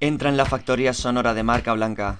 [0.00, 2.18] entra en la factoría sonora de marca blanca,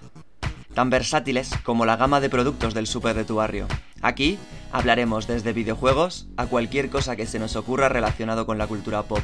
[0.75, 3.67] tan versátiles como la gama de productos del súper de tu barrio.
[4.03, 4.38] Aquí
[4.72, 9.21] hablaremos desde videojuegos a cualquier cosa que se nos ocurra relacionado con la cultura pop.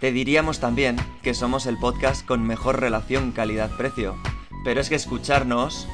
[0.00, 4.16] Te diríamos también que somos el podcast con mejor relación calidad-precio,
[4.64, 5.86] pero es que escucharnos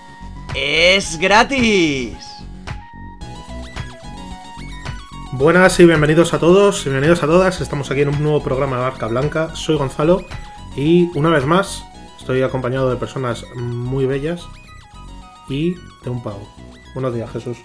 [0.55, 2.17] es gratis.
[5.33, 7.61] Buenas y bienvenidos a todos y bienvenidos a todas.
[7.61, 9.55] Estamos aquí en un nuevo programa de Barca Blanca.
[9.55, 10.25] Soy Gonzalo
[10.77, 11.85] y una vez más
[12.19, 14.47] estoy acompañado de personas muy bellas
[15.49, 16.47] y de un pavo.
[16.95, 17.59] Buenos días, Jesús.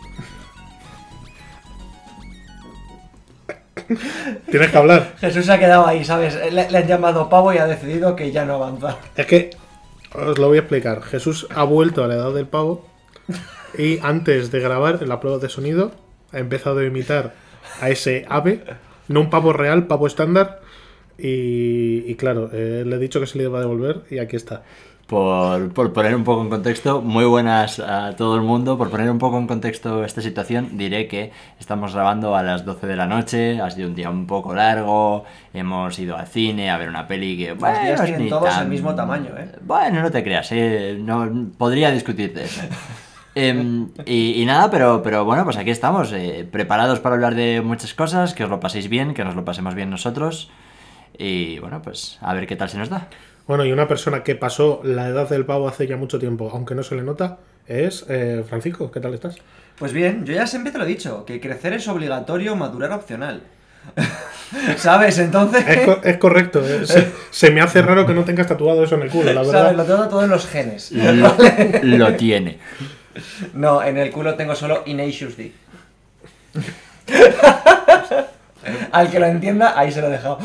[4.50, 5.16] Tienes que hablar.
[5.20, 6.36] Jesús se ha quedado ahí, ¿sabes?
[6.52, 8.98] Le, le han llamado pavo y ha decidido que ya no avanza.
[9.16, 9.50] Es que
[10.14, 11.02] os lo voy a explicar.
[11.02, 12.86] Jesús ha vuelto a la edad del pavo
[13.78, 15.92] y antes de grabar la prueba de sonido
[16.32, 17.34] ha empezado a imitar
[17.82, 18.64] a ese ave,
[19.08, 20.62] no un pavo real, pavo estándar.
[21.18, 24.36] Y, y claro, eh, le he dicho que se le iba a devolver y aquí
[24.36, 24.64] está.
[25.08, 28.78] Por, por poner un poco en contexto, muy buenas a todo el mundo.
[28.78, 32.88] Por poner un poco en contexto esta situación, diré que estamos grabando a las 12
[32.88, 36.78] de la noche, ha sido un día un poco largo, hemos ido al cine a
[36.78, 37.50] ver una peli que...
[37.50, 39.52] Los bueno, días es tienen ni todos tan- el mismo tamaño, ¿eh?
[39.64, 42.62] Bueno, no te creas, eh, no, podría discutir de eso.
[43.36, 47.60] Em, y, y nada, pero, pero bueno, pues aquí estamos, eh, preparados para hablar de
[47.62, 50.50] muchas cosas, que os lo paséis bien, que nos lo pasemos bien nosotros.
[51.24, 53.08] Y bueno, pues a ver qué tal se nos da.
[53.46, 56.74] Bueno, y una persona que pasó la edad del pavo hace ya mucho tiempo, aunque
[56.74, 58.90] no se le nota, es eh, Francisco.
[58.92, 59.36] ¿Qué tal estás?
[59.78, 63.42] Pues bien, yo ya siempre te lo he dicho, que crecer es obligatorio, madurar opcional.
[64.78, 65.18] ¿Sabes?
[65.20, 65.64] Entonces...
[65.68, 66.62] Es, co- es correcto.
[66.66, 66.86] eh.
[66.86, 69.52] Se, se me hace raro que no tengas tatuado eso en el culo, la ¿Sabes?
[69.52, 69.76] verdad.
[69.76, 70.92] Lo tengo todo en los genes.
[70.92, 71.36] Lo,
[71.84, 72.58] lo tiene.
[73.54, 75.52] No, en el culo tengo solo Ignatius D.
[78.92, 80.38] Al que lo entienda, ahí se lo he dejado.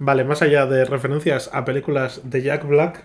[0.00, 3.04] Vale, más allá de referencias a películas de Jack Black,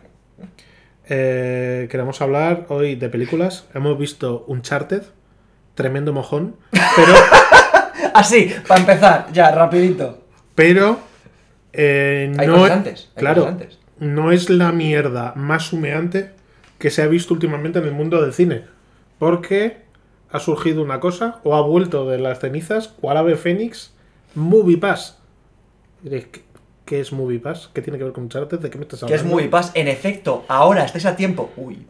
[1.10, 3.68] eh, queremos hablar hoy de películas.
[3.74, 5.04] Hemos visto Uncharted,
[5.76, 7.14] tremendo mojón, pero,
[8.14, 10.24] Así, para empezar, ya, rapidito.
[10.54, 11.00] pero
[11.74, 13.58] eh, Hay no, cosas antes, hay claro,
[14.00, 16.32] no es la mierda más humeante
[16.78, 18.66] que se ha visto últimamente en el mundo del cine,
[19.18, 19.78] porque
[20.30, 23.94] ha surgido una cosa o ha vuelto de las cenizas, cual ave fénix,
[24.36, 25.20] Movie Pass.
[26.86, 27.70] ¿Qué, qué es Movie Pass?
[27.74, 28.60] ¿Qué tiene que ver con Uncharted?
[28.60, 29.26] ¿De qué me estás Que hablando?
[29.28, 29.72] es muy pas.
[29.76, 31.52] En efecto, ahora estáis a tiempo.
[31.58, 31.86] Uy.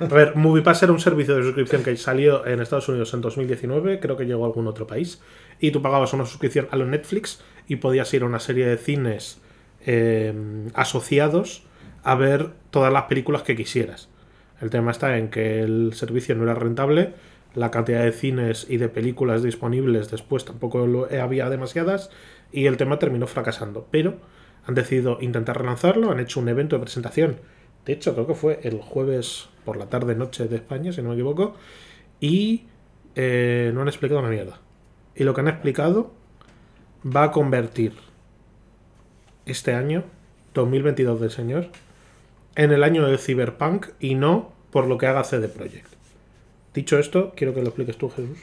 [0.00, 4.00] A ver, MoviePass era un servicio de suscripción que salió en Estados Unidos en 2019,
[4.00, 5.20] creo que llegó a algún otro país,
[5.60, 8.76] y tú pagabas una suscripción a lo Netflix y podías ir a una serie de
[8.76, 9.38] cines
[9.86, 10.32] eh,
[10.74, 11.64] asociados
[12.02, 14.08] a ver todas las películas que quisieras.
[14.60, 17.14] El tema está en que el servicio no era rentable,
[17.54, 22.10] la cantidad de cines y de películas disponibles después tampoco lo- había demasiadas,
[22.54, 23.88] y el tema terminó fracasando.
[23.90, 24.14] Pero
[24.64, 27.40] han decidido intentar relanzarlo, han hecho un evento de presentación.
[27.84, 31.08] De hecho, creo que fue el jueves por la tarde noche de España, si no
[31.08, 31.56] me equivoco.
[32.20, 32.66] Y
[33.16, 34.60] eh, no han explicado una mierda.
[35.16, 36.12] Y lo que han explicado
[37.04, 37.92] va a convertir
[39.46, 40.04] este año,
[40.54, 41.68] 2022 del señor,
[42.54, 45.92] en el año del Cyberpunk y no por lo que haga CD Projekt.
[46.72, 48.38] Dicho esto, quiero que lo expliques tú, Jesús.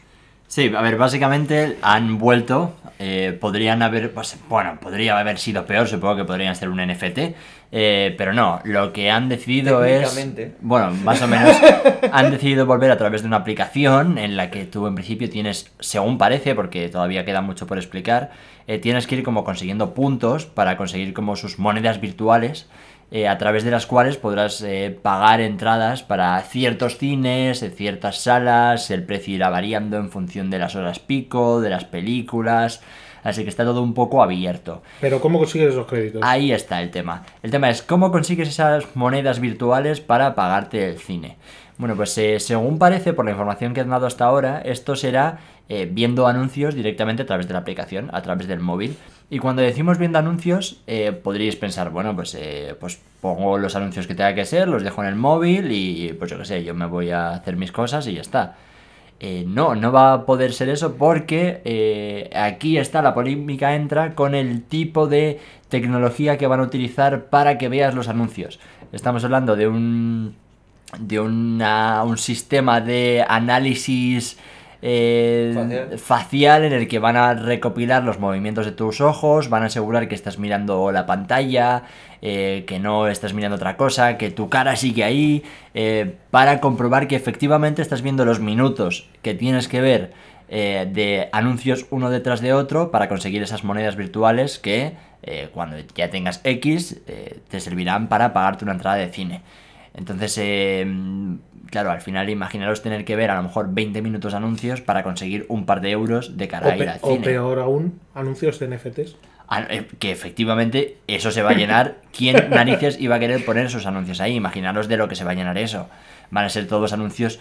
[0.52, 2.74] Sí, a ver, básicamente han vuelto.
[3.00, 4.14] eh, podrían haber.
[4.14, 7.20] pues, bueno, podría haber sido peor, supongo que podrían ser un NFT.
[7.72, 10.14] eh, pero no, lo que han decidido es.
[10.60, 11.56] Bueno, más o menos.
[12.12, 15.72] han decidido volver a través de una aplicación en la que tú en principio tienes,
[15.80, 18.32] según parece, porque todavía queda mucho por explicar,
[18.68, 22.68] eh, tienes que ir como consiguiendo puntos para conseguir como sus monedas virtuales.
[23.12, 28.90] Eh, a través de las cuales podrás eh, pagar entradas para ciertos cines, ciertas salas,
[28.90, 32.82] el precio irá variando en función de las horas pico, de las películas,
[33.24, 34.82] así que está todo un poco abierto.
[35.02, 36.22] Pero ¿cómo consigues esos créditos?
[36.24, 37.26] Ahí está el tema.
[37.44, 41.38] El tema es cómo consigues esas monedas virtuales para pagarte el cine.
[41.78, 45.40] Bueno, pues eh, según parece, por la información que han dado hasta ahora, esto será
[45.68, 48.96] eh, viendo anuncios directamente a través de la aplicación, a través del móvil.
[49.32, 54.06] Y cuando decimos viendo anuncios, eh, podríais pensar, bueno, pues, eh, pues pongo los anuncios
[54.06, 56.74] que tenga que ser, los dejo en el móvil y pues yo qué sé, yo
[56.76, 58.56] me voy a hacer mis cosas y ya está.
[59.22, 64.16] Eh, no, no va a poder ser eso porque eh, aquí está la polémica entra
[64.16, 65.40] con el tipo de
[65.70, 68.60] tecnología que van a utilizar para que veas los anuncios.
[68.92, 70.36] Estamos hablando de un
[71.00, 74.38] de una- un sistema de análisis
[74.82, 76.00] eh, Facial.
[76.00, 80.08] facial en el que van a recopilar los movimientos de tus ojos, van a asegurar
[80.08, 81.84] que estás mirando la pantalla,
[82.22, 85.44] eh, que no estás mirando otra cosa, que tu cara sigue ahí,
[85.74, 90.14] eh, para comprobar que efectivamente estás viendo los minutos que tienes que ver
[90.50, 95.12] eh, de anuncios uno detrás de otro para conseguir esas monedas virtuales que
[95.54, 97.00] cuando ya tengas X
[97.48, 99.44] te servirán para pagarte una entrada de cine.
[99.94, 100.86] Entonces, eh,
[101.72, 105.02] claro, al final imaginaros tener que ver a lo mejor 20 minutos de anuncios para
[105.02, 107.26] conseguir un par de euros de cara O, a ir al o cine.
[107.26, 109.16] peor aún, anuncios de NFTs.
[109.48, 111.98] Ah, eh, Que efectivamente eso se va a llenar.
[112.16, 114.36] ¿Quién narices iba a querer poner esos anuncios ahí?
[114.36, 115.90] Imaginaros de lo que se va a llenar eso.
[116.30, 117.40] Van a ser todos anuncios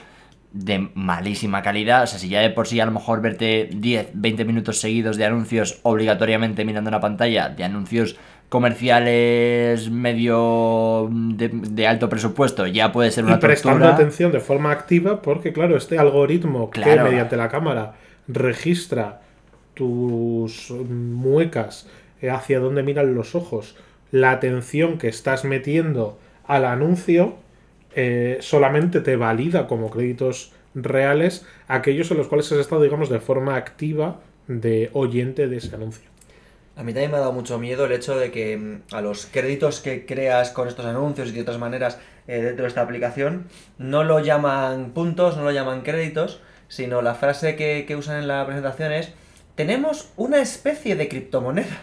[0.52, 2.02] de malísima calidad.
[2.02, 5.16] O sea, si ya de por sí a lo mejor verte 10, 20 minutos seguidos
[5.16, 8.16] de anuncios obligatoriamente mirando una pantalla, de anuncios
[8.50, 13.94] comerciales medio de, de alto presupuesto, ya puede ser una y prestando tortura.
[13.94, 17.94] atención de forma activa porque claro este algoritmo que mediante la cámara
[18.26, 19.22] registra
[19.74, 21.88] tus muecas
[22.20, 23.76] eh, hacia dónde miran los ojos
[24.10, 27.36] la atención que estás metiendo al anuncio
[27.94, 33.20] eh, solamente te valida como créditos reales aquellos en los cuales has estado digamos de
[33.20, 34.18] forma activa
[34.48, 36.09] de oyente de ese anuncio
[36.80, 39.26] A mí también me ha dado mucho miedo el hecho de que mm, a los
[39.26, 43.48] créditos que creas con estos anuncios y de otras maneras eh, dentro de esta aplicación
[43.76, 48.28] no lo llaman puntos, no lo llaman créditos, sino la frase que, que usan en
[48.28, 49.12] la presentación es
[49.56, 51.82] tenemos una especie de criptomoneda.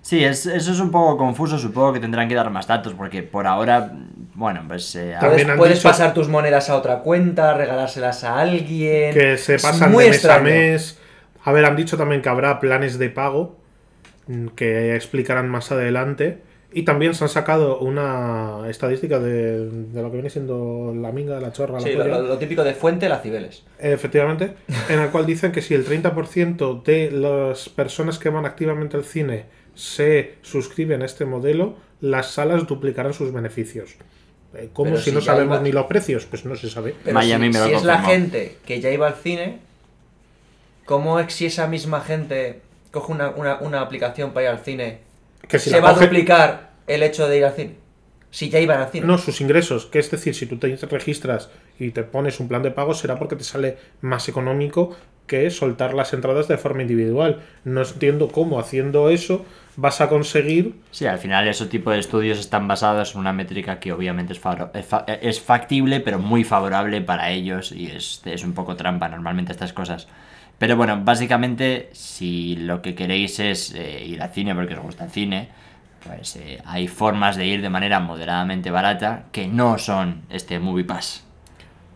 [0.00, 1.58] Sí, es- eso es un poco confuso.
[1.58, 3.90] Supongo que tendrán que dar más datos porque por ahora,
[4.34, 8.22] bueno, pues eh, También Puedes, han puedes dicho- pasar tus monedas a otra cuenta, regalárselas
[8.22, 9.12] a alguien.
[9.12, 10.98] que se pasan muy de mes a mes.
[11.42, 13.57] A ver, han dicho también que habrá planes de pago mm,
[14.56, 16.38] que explicarán más adelante.
[16.70, 21.40] Y también se han sacado una estadística de, de lo que viene siendo la minga,
[21.40, 22.18] la chorra, la Sí, lo, polla.
[22.18, 23.64] lo- lo típico de fuente, las cibeles.
[23.78, 24.52] Efectivamente,
[24.90, 29.04] en el cual dicen que si el 30% de las personas que van activamente al
[29.04, 33.94] cine se suscriben a este modelo, las salas duplicarán sus beneficios.
[34.54, 36.26] Eh, ¿Cómo Pero si, si no sabemos iba- ni los precios?
[36.26, 36.94] Pues no se sabe.
[37.02, 39.60] Pero Miami si, me lo si es la gente que ya iba al cine,
[40.84, 42.60] ¿cómo es si esa misma gente
[42.90, 44.98] coge una, una- una aplicación para ir al cine?
[45.48, 47.74] Que si ¿Se va a duplicar el hecho de ir al cine?
[48.30, 49.06] Si ya iban al cine.
[49.06, 51.48] No, sus ingresos, que es decir, si tú te registras
[51.78, 54.96] y te pones un plan de pago, será porque te sale más económico
[55.26, 57.40] que soltar las entradas de forma individual.
[57.64, 59.46] No entiendo cómo haciendo eso
[59.76, 63.78] vas a conseguir Sí, al final ese tipo de estudios están basados en una métrica
[63.78, 68.20] que obviamente es, favor- es fa- es factible, pero muy favorable para ellos y es,
[68.24, 70.06] es un poco trampa normalmente estas cosas.
[70.58, 75.04] Pero bueno, básicamente si lo que queréis es eh, ir al cine porque os gusta
[75.04, 75.48] el cine,
[76.04, 80.84] pues eh, hay formas de ir de manera moderadamente barata que no son este Movie
[80.84, 81.24] Pass.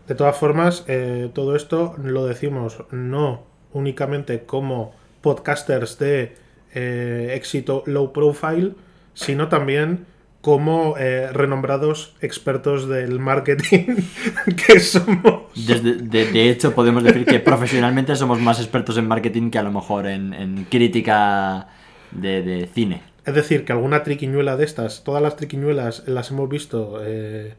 [0.06, 6.37] De todas formas, eh, todo esto lo decimos no únicamente como podcasters de
[6.75, 8.73] éxito low profile,
[9.12, 10.06] sino también
[10.41, 13.97] como renombrados expertos del marketing
[14.67, 15.31] que somos.
[15.54, 19.62] Desde- de, de hecho, podemos decir que profesionalmente somos más expertos en marketing que a
[19.62, 21.69] lo mejor en, en crítica
[22.10, 23.02] de, de cine.
[23.25, 27.54] Es decir, que alguna triquiñuela de estas, todas las triquiñuelas las hemos visto, eh,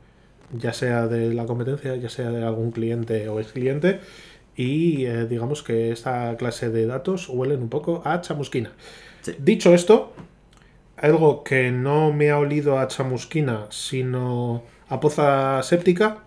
[0.52, 4.00] ya sea de la competencia, ya sea de algún cliente o ex cliente,
[4.56, 8.72] y eh, digamos que esta clase de datos huelen un poco a chamusquina.
[9.22, 9.34] Sí.
[9.40, 10.14] Dicho esto,
[10.98, 16.20] algo que no me ha olido a chamusquina, sino a poza séptica,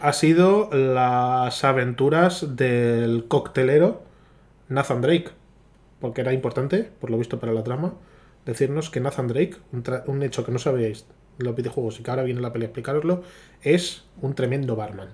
[0.00, 4.02] ha sido las aventuras del coctelero
[4.68, 5.30] Nathan Drake.
[6.00, 7.94] Porque era importante, por lo visto para la trama,
[8.46, 11.06] decirnos que Nathan Drake, un, un hecho que no sabíais
[11.38, 13.22] en los videojuegos y que ahora viene la peli a explicaroslo,
[13.62, 15.08] es un tremendo barman.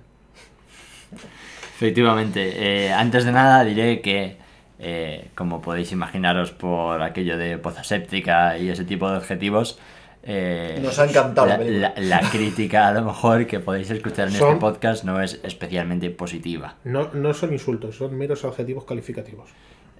[1.75, 4.37] Efectivamente, eh, antes de nada diré que,
[4.79, 9.79] eh, como podéis imaginaros por aquello de poza séptica y ese tipo de objetivos,
[10.25, 11.93] eh, Nos ha encantado la la, película.
[11.97, 15.39] la- la crítica a lo mejor que podéis escuchar en Son- este podcast no es
[15.43, 16.75] especialmente positiva.
[16.83, 19.49] No, no son insultos, son meros adjetivos calificativos.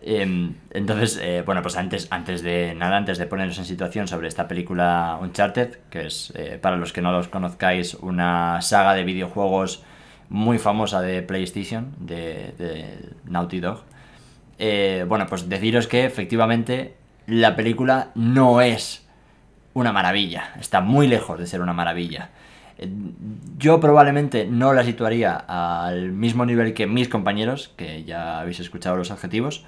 [0.02, 4.28] Eh, entonces, eh, bueno, pues antes, antes de nada, antes de poneros en situación sobre
[4.28, 9.04] esta película Uncharted, que es, eh, para los que no los conozcáis, una saga de
[9.04, 9.84] videojuegos
[10.30, 13.82] muy famosa de PlayStation, de, de Naughty Dog,
[14.60, 16.96] eh, bueno, pues deciros que efectivamente
[17.28, 19.05] la película no es
[19.76, 22.30] una maravilla, está muy lejos de ser una maravilla.
[22.78, 22.90] Eh,
[23.58, 28.96] Yo probablemente no la situaría al mismo nivel que mis compañeros, que ya habéis escuchado
[28.96, 29.66] los adjetivos.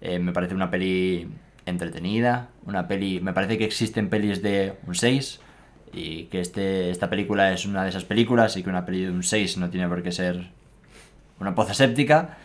[0.00, 1.28] Eh, me parece una peli
[1.66, 3.20] entretenida, una peli...
[3.20, 5.40] Me parece que existen pelis de un 6
[5.92, 9.10] y que este, esta película es una de esas películas y que una peli de
[9.10, 10.50] un 6 no tiene por qué ser
[11.38, 12.38] una poza séptica.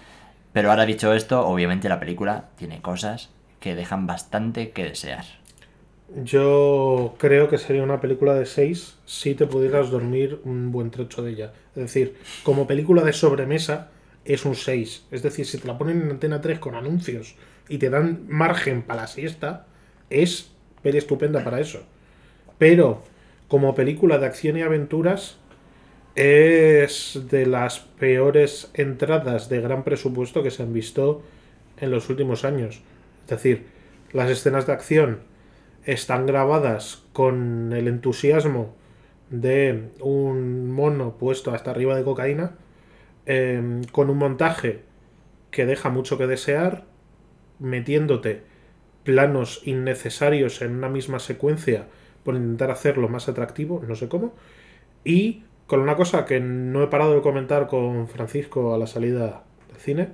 [0.52, 3.30] Pero ahora dicho esto, obviamente la película tiene cosas
[3.62, 5.45] que dejan bastante que desear.
[6.14, 11.24] Yo creo que sería una película de 6 si te pudieras dormir un buen trecho
[11.24, 11.54] de ella.
[11.76, 13.90] Es decir, como película de sobremesa
[14.24, 15.08] es un 6.
[15.10, 17.36] Es decir, si te la ponen en Antena 3 con anuncios
[17.68, 19.66] y te dan margen para la siesta,
[20.12, 20.52] es
[20.84, 21.82] peli estupenda para eso.
[22.60, 23.02] Pero
[23.48, 25.38] como película de acción y aventuras
[26.14, 31.24] es de las peores entradas de gran presupuesto que se han visto
[31.80, 32.82] en los últimos años.
[33.24, 33.66] Es decir,
[34.14, 35.35] las escenas de acción
[35.86, 38.76] están grabadas con el entusiasmo
[39.30, 42.56] de un mono puesto hasta arriba de cocaína,
[43.26, 44.82] eh, con un montaje
[45.52, 46.86] que deja mucho que desear,
[47.60, 48.44] metiéndote
[49.04, 51.88] planos innecesarios en una misma secuencia
[52.24, 54.34] por intentar hacerlo más atractivo, no sé cómo,
[55.04, 59.44] y con una cosa que no he parado de comentar con Francisco a la salida
[59.68, 60.10] del cine,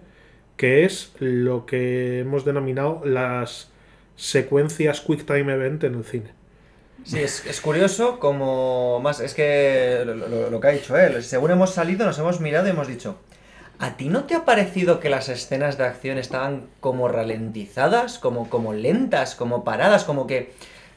[0.58, 3.71] que es lo que hemos denominado las
[4.22, 6.32] secuencias Quick Time Event en el cine.
[7.04, 11.72] Sí, es, es curioso como más, es que lo, que ha dicho él, según hemos
[11.72, 13.18] salido nos hemos mirado y hemos dicho,
[13.80, 18.48] ¿a ti no te ha parecido que las escenas de acción estaban como ralentizadas, como,
[18.48, 20.54] como lentas, como paradas, como que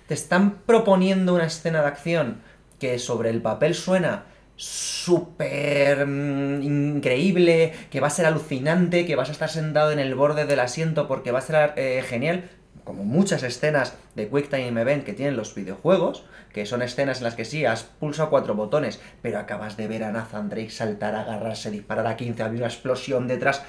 [0.07, 2.43] te están proponiendo una escena de acción
[2.79, 4.25] que sobre el papel suena
[4.57, 10.15] súper mm, increíble, que va a ser alucinante, que vas a estar sentado en el
[10.15, 12.51] borde del asiento porque va a ser eh, genial,
[12.85, 17.25] como muchas escenas de Quick Time Event que tienen los videojuegos, que son escenas en
[17.25, 21.15] las que sí, has pulsado cuatro botones, pero acabas de ver a Nathan Drake saltar,
[21.15, 23.63] agarrarse, disparar a 15, había una explosión detrás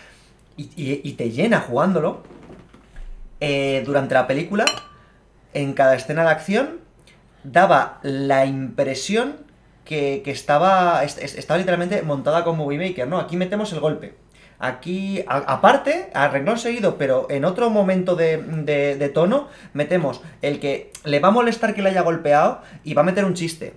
[0.57, 2.23] y, te llena jugándolo.
[3.41, 4.65] Eh, durante la película,
[5.53, 6.79] en cada escena de acción,
[7.43, 9.35] daba la impresión
[9.83, 13.19] que, que estaba, est- est- estaba literalmente montada con Movie Maker, ¿no?
[13.19, 14.15] Aquí metemos el golpe.
[14.59, 20.91] Aquí, aparte, a renglón seguido, pero en otro momento de, de- tono, metemos el que
[21.03, 23.73] le va a molestar que le haya golpeado y va a meter un chiste.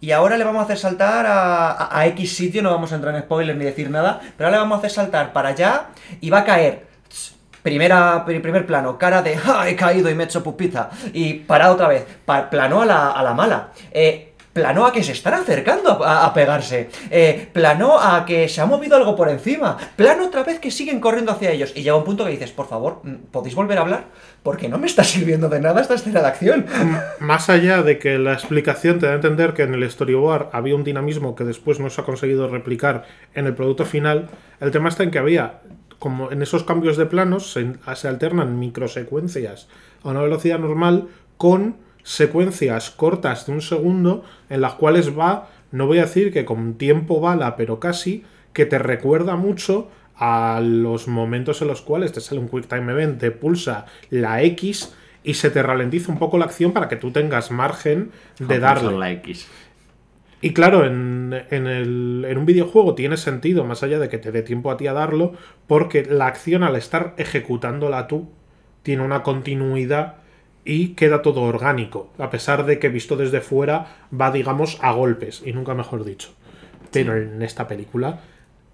[0.00, 3.14] Y ahora le vamos a hacer saltar a, a- X sitio, no vamos a entrar
[3.14, 5.86] en spoilers ni decir nada, pero ahora le vamos a hacer saltar para allá
[6.20, 6.86] y va a caer.
[7.62, 10.90] Primera, pri- primer plano, cara de ¡Ah, he caído y me he hecho pupita.
[11.12, 12.04] Y para otra vez,
[12.50, 13.68] plano a la, a la mala.
[13.92, 16.90] Eh, plano a que se están acercando a, pegarse.
[17.10, 19.76] Eh, plano a que se ha movido algo por encima.
[19.96, 21.72] Plano otra vez que siguen corriendo hacia ellos.
[21.74, 24.04] Y llega un punto que dices, por favor, mm, ¿podéis volver a hablar?
[24.42, 26.66] Porque no me está sirviendo de nada esta escena de acción.
[27.20, 30.74] Más allá de que la explicación te da a entender que en el storyboard había
[30.74, 33.04] un dinamismo que después no se ha conseguido replicar
[33.34, 34.28] en el producto final,
[34.60, 35.60] el tema está en que había,
[35.98, 39.68] como en esos cambios de planos, se alternan microsecuencias
[40.02, 45.86] a una velocidad normal con secuencias cortas de un segundo en las cuales va, no
[45.86, 51.08] voy a decir que con tiempo bala, pero casi, que te recuerda mucho a los
[51.08, 54.94] momentos en los cuales te sale un Quick Time Event, te pulsa la X
[55.24, 58.98] y se te ralentiza un poco la acción para que tú tengas margen de darle.
[58.98, 59.48] la X.
[60.40, 64.32] Y claro, en, en el- en un videojuego tiene sentido, más allá de que te
[64.32, 65.34] dé tiempo a ti a darlo,
[65.68, 68.28] porque la acción al estar ejecutándola tú
[68.82, 70.16] tiene una continuidad
[70.64, 73.86] y queda todo orgánico, a pesar de que visto desde fuera
[74.18, 76.30] va, digamos, a golpes, y nunca mejor dicho.
[76.90, 78.20] Pero en esta película,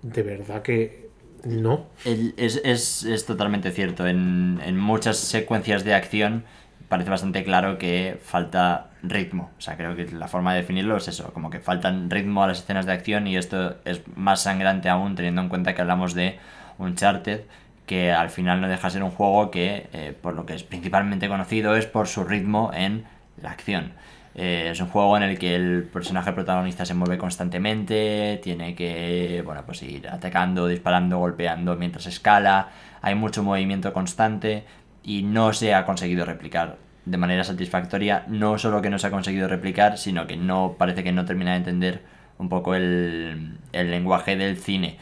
[0.02, 1.08] de verdad que
[1.44, 1.86] no.
[2.04, 4.06] El- es, es- es totalmente cierto.
[4.06, 6.44] En, en muchas secuencias de acción
[6.88, 9.50] parece bastante claro que falta ritmo.
[9.58, 12.48] O sea, creo que la forma de definirlo es eso, como que faltan ritmo a
[12.48, 16.14] las escenas de acción y esto es más sangrante aún teniendo en cuenta que hablamos
[16.14, 16.38] de
[16.78, 17.42] Uncharted
[17.88, 20.62] que al final no deja de ser un juego que, eh, por lo que es
[20.62, 23.04] principalmente conocido, es por su ritmo en
[23.42, 23.94] la acción.
[24.36, 29.42] Eh, es un juego en el que el personaje protagonista se mueve constantemente, tiene que
[29.44, 32.68] bueno, pues ir atacando, disparando, golpeando mientras escala,
[33.02, 34.64] hay mucho movimiento constante
[35.02, 39.10] y no se ha conseguido replicar de manera satisfactoria, no solo que no se ha
[39.10, 42.02] conseguido replicar, sino que no parece que no termina de entender
[42.36, 44.98] un poco el, el lenguaje del cine.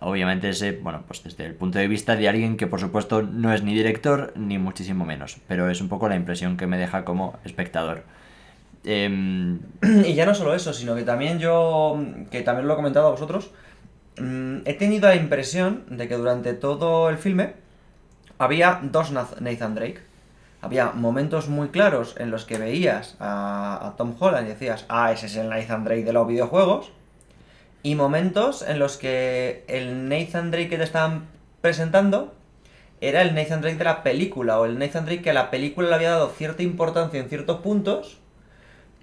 [0.00, 3.52] Obviamente ese, bueno, pues desde el punto de vista de alguien que por supuesto no
[3.52, 7.04] es ni director ni muchísimo menos, pero es un poco la impresión que me deja
[7.04, 8.04] como espectador.
[8.84, 9.58] Em,
[10.06, 13.10] Y ya no solo eso, sino que también yo, que también lo he comentado a
[13.10, 13.50] vosotros,
[14.18, 17.54] mm, he tenido la impresión de que durante todo el filme
[18.38, 20.00] había dos Nath- Nathan Drake.
[20.62, 25.10] Había momentos muy claros en los que veías a, a Tom Holland y decías, ah,
[25.12, 26.92] ese es el Nathan Drake de los videojuegos.
[27.82, 31.28] Y momentos en los que el Nathan Drake que te estaban
[31.60, 32.34] presentando
[33.00, 35.88] era el Nathan Drake de la película, o el Nathan Drake que a la película
[35.88, 38.18] le había dado cierta importancia en ciertos puntos,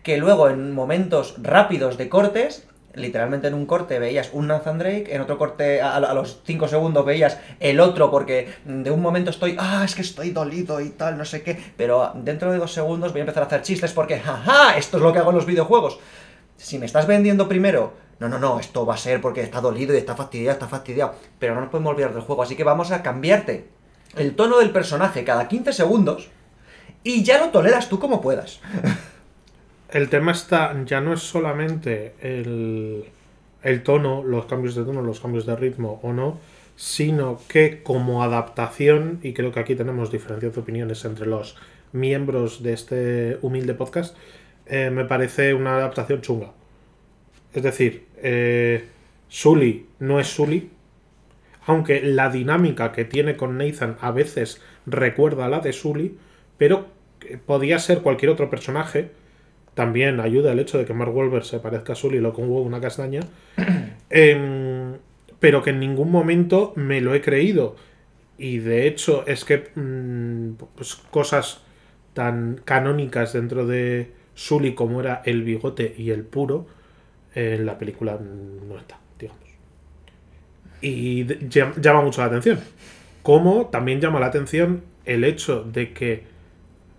[0.04, 5.14] que luego en momentos rápidos de cortes, literalmente en un corte veías un Nathan Drake,
[5.16, 9.56] en otro corte a, los 5 segundos veías el otro, porque de un momento estoy,
[9.60, 13.12] ah, es que estoy dolido y tal, no sé qué, pero dentro de dos segundos
[13.12, 15.48] voy a empezar a hacer chistes porque, jaja, esto es lo que hago en los
[15.48, 16.00] videojuegos.
[16.56, 19.94] Si me estás vendiendo primero no, no, no, esto va a ser porque está dolido
[19.94, 22.92] y está fastidiado, está fastidiado, pero no nos podemos olvidar del juego, así que vamos
[22.92, 23.68] a cambiarte
[24.16, 26.30] el tono del personaje cada 15 segundos
[27.04, 28.60] y ya lo toleras tú como puedas.
[29.90, 33.06] El tema está, ya no es solamente el,
[33.64, 36.40] el tono, los cambios de tono, los cambios de ritmo o no,
[36.76, 41.56] sino que como adaptación, y creo que aquí tenemos diferencias de opiniones entre los
[41.94, 44.16] miembros de este humilde podcast,
[44.66, 46.52] eh, me parece una adaptación chunga.
[47.54, 48.86] Es decir, eh,
[49.28, 50.70] Sully no es Sully,
[51.66, 56.18] aunque la dinámica que tiene con Nathan a veces recuerda a la de Sully,
[56.58, 56.88] pero
[57.46, 59.12] podía ser cualquier otro personaje.
[59.74, 62.62] También ayuda el hecho de que Mark Wahlberg se parezca a Sully, lo con huevo
[62.62, 63.22] una castaña.
[64.10, 64.94] Em,
[65.42, 67.76] pero que en ningún momento me lo he creído.
[68.38, 71.62] Y de hecho es que mm, pues, cosas
[72.14, 76.68] tan canónicas dentro de Sully como era el bigote y el puro,
[77.38, 79.44] en la película no está, digamos.
[80.82, 82.60] Y llama mucho la atención.
[83.22, 86.24] Como también llama la atención el hecho de que,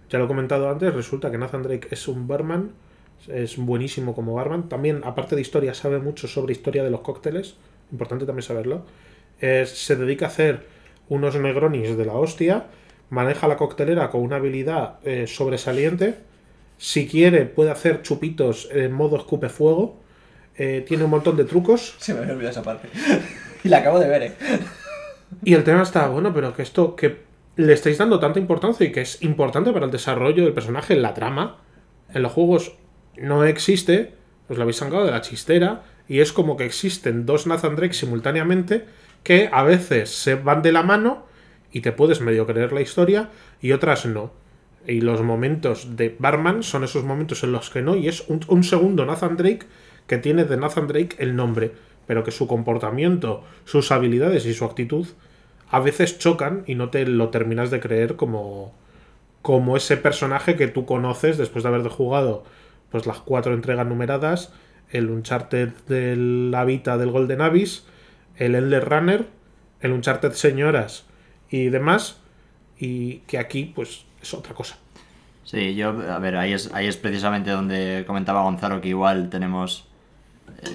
[0.09, 2.71] ya lo he comentado antes, resulta que Nathan Drake es un barman,
[3.27, 4.69] es buenísimo como barman.
[4.69, 7.57] También, aparte de historia, sabe mucho sobre historia de los cócteles,
[7.91, 8.85] importante también saberlo.
[9.41, 10.67] Eh, se dedica a hacer
[11.09, 12.67] unos negronis de la hostia,
[13.11, 16.15] maneja la coctelera con una habilidad eh, sobresaliente.
[16.77, 20.07] Si quiere, puede hacer chupitos en modo escupe fuego.
[20.59, 21.95] Eh, tiene un montón de trucos.
[21.99, 22.89] Se me había olvidado esa parte.
[23.65, 24.33] y la acabo de ver, eh.
[25.45, 28.93] Y el tema está, bueno, pero que esto que le estáis dando tanta importancia y
[28.93, 31.59] que es importante para el desarrollo del personaje en la trama,
[32.13, 32.77] en los juegos
[33.17, 34.15] no existe,
[34.49, 37.95] os lo habéis sacado de la chistera, y es como que existen dos Nathan Drake
[37.95, 38.87] simultáneamente
[39.23, 41.27] que a veces se van de la mano
[41.73, 44.33] y te puedes medio creer la historia y otras no.
[44.87, 48.41] Y los momentos de Barman son esos momentos en los que no, y es un,
[48.49, 49.67] un segundo Nathan Drake
[50.09, 51.71] que tiene de Nathan Drake el nombre,
[52.09, 55.07] pero que su comportamiento, sus habilidades y su actitud
[55.71, 58.75] a veces chocan y no te lo terminas de creer como,
[59.43, 62.45] como ese personaje que tú conoces después de haber jugado
[62.91, 64.53] pues las cuatro entregas numeradas,
[64.91, 67.87] el Uncharted del Habita del Golden Abyss,
[68.37, 69.27] el Endless Runner,
[69.81, 71.05] el Uncharted Señoras
[71.51, 72.19] y demás,
[72.79, 74.79] y que aquí pues es otra cosa.
[75.45, 79.88] Sí, yo, a ver, ahí es, ahí es precisamente donde comentaba Gonzalo que igual tenemos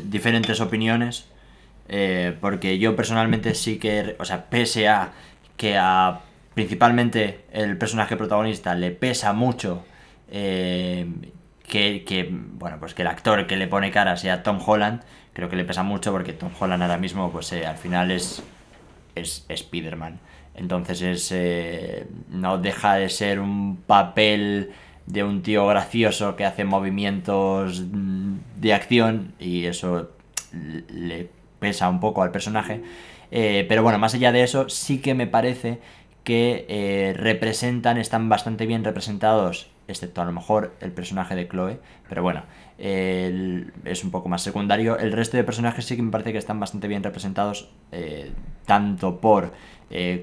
[0.05, 1.25] diferentes opiniones,
[1.89, 5.11] eh, porque yo personalmente sí que, o sea, pese a
[5.57, 6.21] que a
[6.53, 9.83] principalmente el personaje protagonista le pesa mucho
[10.29, 11.07] eh,
[11.67, 15.01] que, que, bueno, pues que el actor que le pone cara sea Tom Holland,
[15.33, 18.43] creo que le pesa mucho porque Tom Holland ahora mismo, pues eh, al final es,
[19.15, 20.19] es Spider-Man.
[20.55, 24.71] Entonces es, no deja de ser un papel
[25.05, 30.09] de un tío gracioso que hace movimientos mm, de acción y eso
[30.89, 32.81] le pesa un poco al personaje.
[33.31, 35.79] Eh, pero bueno, más allá de eso, sí que me parece
[36.23, 41.79] que eh, representan, están bastante bien representados, excepto a lo mejor el personaje de Chloe,
[42.07, 42.43] pero bueno,
[42.77, 44.97] es un poco más secundario.
[44.97, 48.31] El resto de personajes sí que me parece que están bastante bien representados, eh,
[48.65, 49.51] tanto por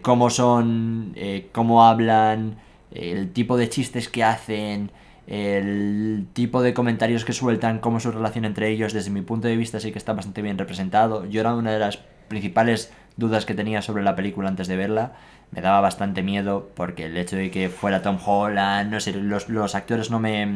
[0.03, 1.15] cómo son,
[1.53, 2.57] cómo hablan,
[2.93, 4.91] el tipo de chistes que hacen,
[5.27, 9.57] el tipo de comentarios que sueltan, cómo su relación entre ellos, desde mi punto de
[9.57, 11.25] vista sí que está bastante bien representado.
[11.27, 11.99] Yo era una de las
[12.29, 15.13] principales dudas que tenía sobre la película antes de verla.
[15.53, 19.49] Me daba bastante miedo porque el hecho de que fuera Tom Holland, no sé, los,
[19.49, 20.47] los actores no me,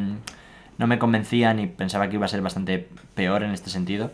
[0.79, 4.13] no me convencían y pensaba que iba a ser bastante peor en este sentido.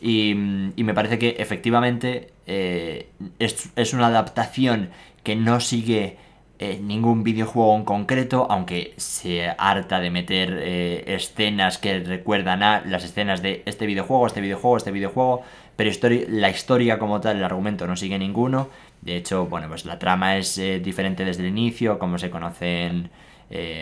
[0.00, 0.30] Y,
[0.74, 3.08] y me parece que efectivamente eh,
[3.38, 4.90] es, es una adaptación
[5.22, 6.16] que no sigue
[6.64, 12.84] eh, ningún videojuego en concreto, aunque se harta de meter eh, escenas que recuerdan a
[12.86, 15.42] las escenas de este videojuego, este videojuego, este videojuego,
[15.74, 15.90] pero
[16.28, 18.68] la historia como tal, el argumento no sigue ninguno.
[19.00, 23.10] De hecho, bueno, pues la trama es eh, diferente desde el inicio, cómo se conocen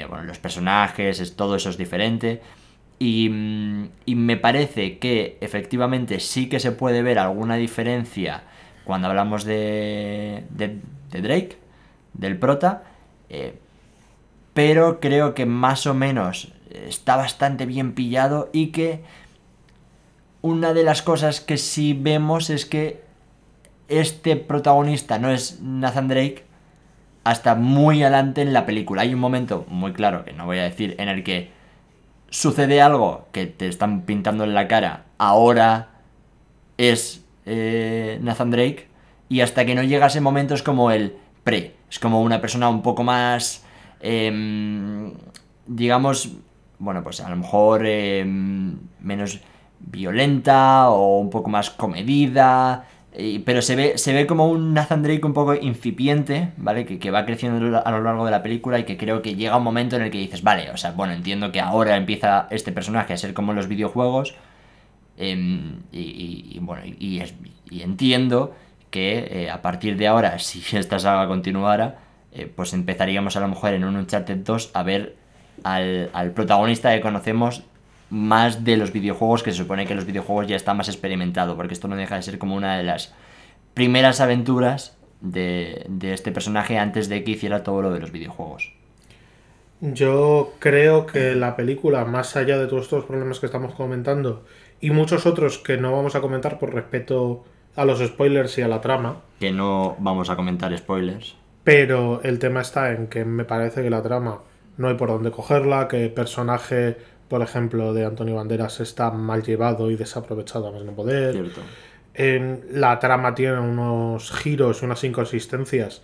[0.08, 2.40] bueno, los personajes, es, todo eso es diferente.
[2.98, 8.44] Y, mm, y me parece que efectivamente sí que se puede ver alguna diferencia
[8.84, 11.59] cuando hablamos de, de Drake,
[12.14, 12.84] del prota,
[13.28, 13.58] eh,
[14.54, 19.02] pero creo que más o menos está bastante bien pillado y que
[20.42, 23.02] una de las cosas que sí vemos es que
[23.88, 26.44] este protagonista no es Nathan Drake
[27.24, 29.02] hasta muy adelante en la película.
[29.02, 31.50] Hay un momento muy claro, que no voy a decir, en el que
[32.30, 35.88] sucede algo que te están pintando en la cara, ahora
[36.78, 38.88] es eh, Nathan Drake,
[39.28, 42.68] y hasta que no llega ese momento es como el pre, es como una persona
[42.68, 43.64] un poco más,
[44.00, 45.12] em,
[45.66, 46.36] digamos,
[46.78, 49.40] bueno, pues a lo mejor em, menos,
[49.80, 52.86] violenta o un poco más comedida.
[53.44, 56.84] pero se ve, se ve como un Nathan Drake un poco incipiente, ¿vale?
[56.86, 59.56] Que, que va creciendo a lo largo de la película y que creo que llega
[59.56, 62.70] un momento en el que dices, vale, o sea, bueno, entiendo que ahora empieza este
[62.72, 64.34] personaje a ser como en los videojuegos.
[65.18, 68.54] em, y, bueno, y entiendo
[68.90, 71.98] que eh, a partir de ahora, si esta saga continuara,
[72.32, 75.16] eh, pues empezaríamos a lo mejor en un Uncharted 2 a ver
[75.64, 77.62] al, al protagonista que conocemos
[78.10, 81.74] más de los videojuegos, que se supone que los videojuegos ya está más experimentado, porque
[81.74, 83.14] esto no deja de ser como una de las
[83.74, 88.72] primeras aventuras de, de este personaje antes de que hiciera todo lo de los videojuegos.
[89.80, 94.44] Yo creo que la película, más allá de todos estos problemas que estamos comentando
[94.80, 97.44] y muchos otros que no vamos a comentar por respeto
[97.76, 101.36] a los spoilers y a la trama, Que no vamos a comentar spoilers.
[101.64, 104.40] pero el tema está en que me parece que la trama
[104.76, 106.96] no hay por dónde cogerla, que el personaje,
[107.28, 111.32] por ejemplo, de Antonio Banderas está mal llevado y desaprovechado a más no poder.
[111.32, 111.60] Cierto.
[112.14, 116.02] En- la trama tiene unos giros y unas inconsistencias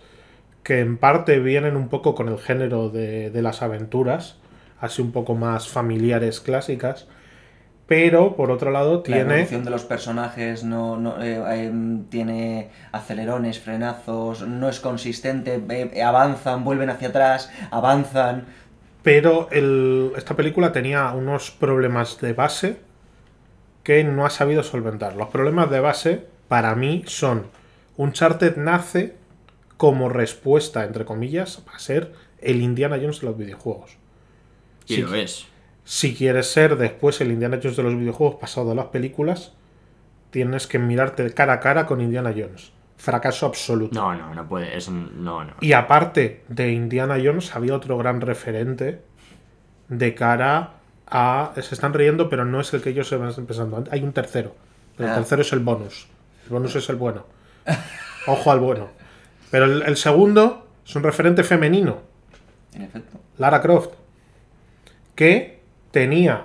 [0.63, 4.37] que en parte vienen un poco con el género de, de las aventuras,
[4.79, 7.07] así un poco más familiares clásicas,
[7.87, 9.21] pero por otro lado La tiene...
[9.33, 16.03] evolución de los personajes no, no, eh, em, tiene acelerones, frenazos, no es consistente, eh,
[16.03, 18.45] avanzan, vuelven hacia atrás, avanzan.
[19.03, 22.77] Pero el- esta película tenía unos problemas de base
[23.83, 25.15] que no ha sabido solventar.
[25.15, 27.45] Los problemas de base, para mí, son
[27.95, 29.15] Uncharted nace
[29.77, 33.97] como respuesta, entre comillas, a ser el Indiana Jones de los videojuegos.
[34.87, 35.01] Y Sí.
[35.03, 35.45] lo es.
[35.89, 39.53] Si quieres ser después el Indiana Jones de los videojuegos pasado a las películas,
[40.31, 42.73] tienes que mirarte cara a cara con Indiana Jones.
[42.97, 43.97] Fracaso absoluto.
[43.97, 44.75] No, no, no puede.
[44.75, 45.53] Eso no, no.
[45.61, 49.01] Y aparte de Indiana Jones, había otro gran referente
[49.87, 50.73] de cara
[51.09, 51.53] a.
[51.55, 53.81] Se están riendo, pero no es el que ellos se van pensando.
[53.89, 54.55] Hay un tercero.
[54.97, 55.15] El Ah.
[55.15, 56.07] tercero es el bonus.
[56.47, 57.25] El bonus es el bueno.
[58.27, 58.89] Ojo al bueno.
[59.51, 61.99] Pero el, el segundo es un referente femenino.
[62.73, 63.19] En efecto.
[63.37, 63.91] Lara Croft.
[65.15, 65.56] Que
[65.97, 66.43] tenía.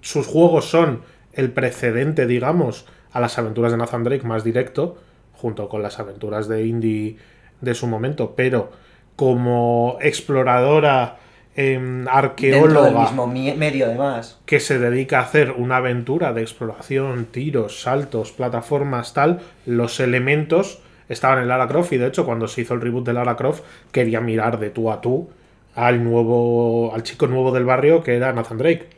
[0.00, 1.02] Sus juegos son
[1.34, 4.96] el precedente, digamos, a las aventuras de Nathan Drake más directo,
[5.34, 7.18] junto con las aventuras de Indy
[7.60, 8.70] de su momento, pero
[9.16, 11.16] como exploradora,
[11.54, 14.38] em, del arqueóloga, mismo mi- medio, además.
[14.46, 20.80] que se dedica a hacer una aventura de exploración, tiros, saltos, plataformas, tal, los elementos
[21.08, 23.62] estaban en Lara Croft y de hecho cuando se hizo el reboot de Lara Croft
[23.92, 25.30] quería mirar de tú a tú
[25.76, 28.88] al nuevo al chico nuevo del barrio que era Nathan Drake.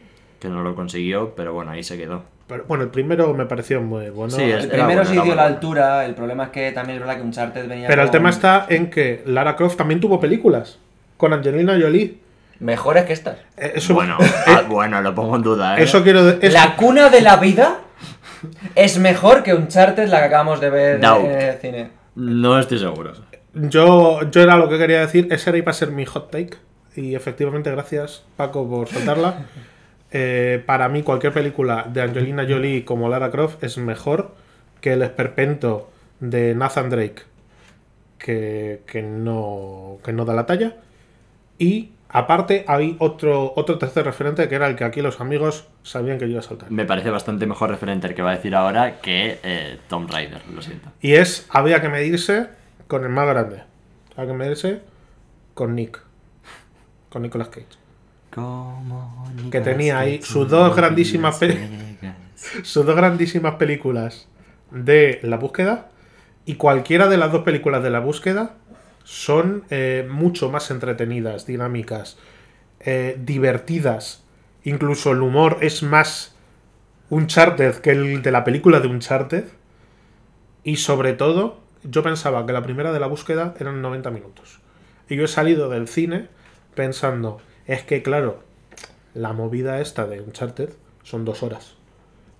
[0.41, 2.23] Que no lo consiguió, pero bueno, ahí se quedó.
[2.47, 4.35] Pero bueno, el primero me pareció muy bueno.
[4.35, 7.17] Sí, El primero bueno, sí dio la altura, el problema es que también es verdad
[7.17, 10.79] que Uncharted venía pero el tema está en que Lara Croft también tuvo películas
[11.19, 12.17] con Angelina Jolie.
[12.61, 13.37] Mejores que estas.
[13.57, 15.83] Eh, Eso, Bueno, ah, bueno, lo pongo en duda, ¿eh?
[15.83, 17.81] eso quiero La cuna de la vida
[18.75, 21.25] es mejor que Uncharted, la que acabamos de ver Doubt.
[21.27, 21.91] en el cine.
[22.15, 23.13] No estoy seguro.
[23.53, 26.57] Yo, yo era lo que quería decir, ese era iba a ser mi hot take.
[26.99, 29.47] Y efectivamente, gracias Paco por soltarla.
[30.11, 34.35] Eh, para mí, cualquier película de Angelina Jolie como Lara Croft es mejor
[34.81, 37.25] que el esperpento de Nathan Drake,
[38.17, 40.77] que, que no, que no da la talla.
[41.59, 46.17] Y aparte, hay otro, otro tercer referente que era el que aquí los amigos sabían
[46.17, 46.71] que yo iba a saltar.
[46.71, 50.41] Me parece bastante mejor referente el que va a decir ahora que eh, Tom Raider,
[50.55, 50.89] lo siento.
[51.03, 52.47] Y es, había que medirse
[52.87, 53.63] con el más grande.
[54.17, 54.81] Había que medirse
[55.53, 56.08] con Nick.
[57.11, 57.67] Con Nicolas Cage.
[58.35, 61.41] Como Que tenía ahí sus dos grandísimas
[62.63, 64.29] sus dos grandísimas películas
[64.71, 65.91] de la búsqueda.
[66.45, 68.55] Y cualquiera de las dos películas de la búsqueda
[69.05, 72.19] son eh, mucho más entretenidas, dinámicas,
[72.81, 74.25] eh, divertidas.
[74.65, 76.35] Incluso el humor es más
[77.11, 79.45] Uncharted que el de la película de Uncharted.
[80.63, 84.61] Y sobre todo, yo pensaba que la primera de la búsqueda eran 90 minutos.
[85.09, 86.29] Y yo he salido del cine
[86.79, 88.39] pensando, es que claro,
[89.13, 90.71] la movida esta de Uncharted
[91.03, 91.75] son dos horas.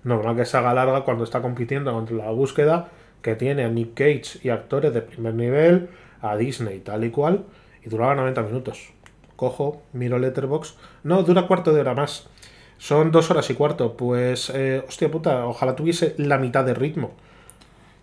[0.05, 2.87] Normal que se haga larga cuando está compitiendo contra la búsqueda
[3.21, 5.89] que tiene a Nick Cage y actores de primer nivel,
[6.21, 7.43] a Disney tal y cual,
[7.83, 8.93] y duraba 90 minutos.
[9.35, 12.29] Cojo, miro Letterbox, no, dura cuarto de hora más.
[12.77, 17.11] Son dos horas y cuarto, pues, eh, hostia puta, ojalá tuviese la mitad de ritmo.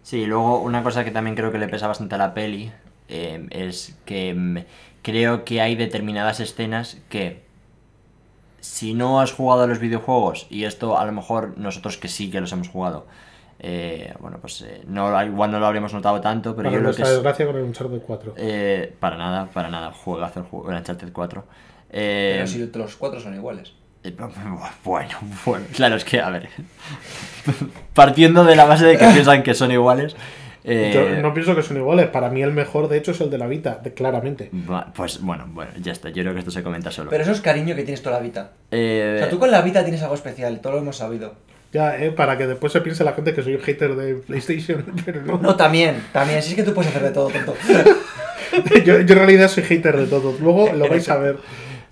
[0.02, 2.70] Sí, luego una cosa que también creo que le pesa bastante a la peli
[3.08, 4.58] eh, es que mm,
[5.06, 7.44] creo que hay determinadas escenas que
[8.60, 12.28] si no has jugado a los videojuegos, y esto a lo mejor nosotros que sí
[12.28, 13.06] que los hemos jugado,
[13.60, 16.92] eh, bueno, pues eh, no, igual no lo habríamos notado tanto, pero Para yo lo
[16.92, 17.02] que...
[17.02, 18.34] es- desgracia con el Uncharted 4.
[18.36, 21.44] eh, para nada, para nada, juegazo el juego, el Uncharted 4.
[21.90, 23.72] Eh, Pero si los cuatro son iguales.
[24.84, 25.10] Bueno,
[25.44, 26.48] bueno, claro, es que, a ver.
[27.94, 30.16] Partiendo de la base de que piensan que son iguales.
[30.66, 32.08] Eh, Yo no pienso que son iguales.
[32.08, 34.50] Para mí el mejor, de hecho, es el de la Vita, de- claramente.
[34.94, 36.08] Pues bueno, bueno, ya está.
[36.10, 37.08] Yo creo que esto se comenta solo.
[37.10, 38.50] Pero eso es cariño que tienes toda la vida.
[38.70, 41.34] Eh, O sea, tú con la Vita tienes algo especial, todo lo hemos sabido.
[41.72, 44.84] Ya, eh, para que después se piense la gente que soy un hater de PlayStation,
[45.04, 45.38] pero no.
[45.38, 46.42] No, también, también.
[46.42, 47.54] Si es que tú puedes hacer de todo, tonto.
[48.84, 50.40] yo, yo en realidad soy hater de todos.
[50.40, 51.36] Luego lo vais a ver.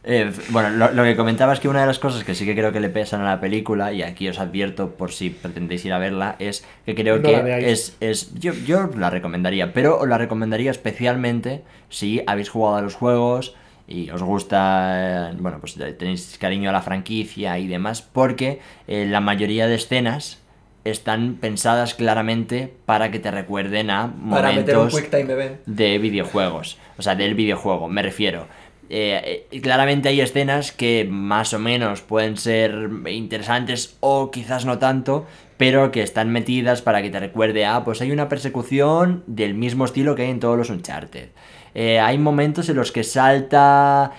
[0.07, 2.55] Eh, bueno, lo, lo que comentaba es que una de las cosas que sí que
[2.55, 5.93] creo que le pesan a la película, y aquí os advierto por si pretendéis ir
[5.95, 10.09] a verla, es que creo No que es, es yo, yo la recomendaría, pero os
[10.09, 13.55] la recomendaría especialmente si habéis jugado a los juegos
[13.87, 19.07] y os gusta, eh, bueno, pues tenéis cariño a la franquicia y demás, porque eh,
[19.09, 20.43] la mayoría de escenas
[20.85, 25.61] están pensadas claramente para que te recuerden a Para meter un momentos Quick Time Event.
[25.64, 28.47] de videojuegos, o sea, del videojuego, me refiero.
[28.90, 34.79] Eh, eh, claramente hay escenas que más o menos pueden ser interesantes o quizás no
[34.79, 39.55] tanto, pero que están metidas para que te recuerde, ah, pues hay una persecución del
[39.55, 41.29] mismo estilo que hay en todos los Uncharted.
[41.75, 44.12] Eh, hay momentos en los que salta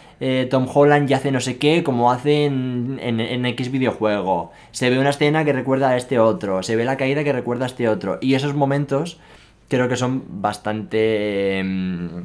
[0.50, 4.52] Tom Holland y hace no sé qué, como hace en, en X videojuego.
[4.72, 7.66] Se ve una escena que recuerda a este otro, se ve la caída que recuerda
[7.66, 8.18] a este otro.
[8.22, 9.20] Y esos momentos
[9.68, 11.60] creo que son bastante...
[11.60, 12.24] eh,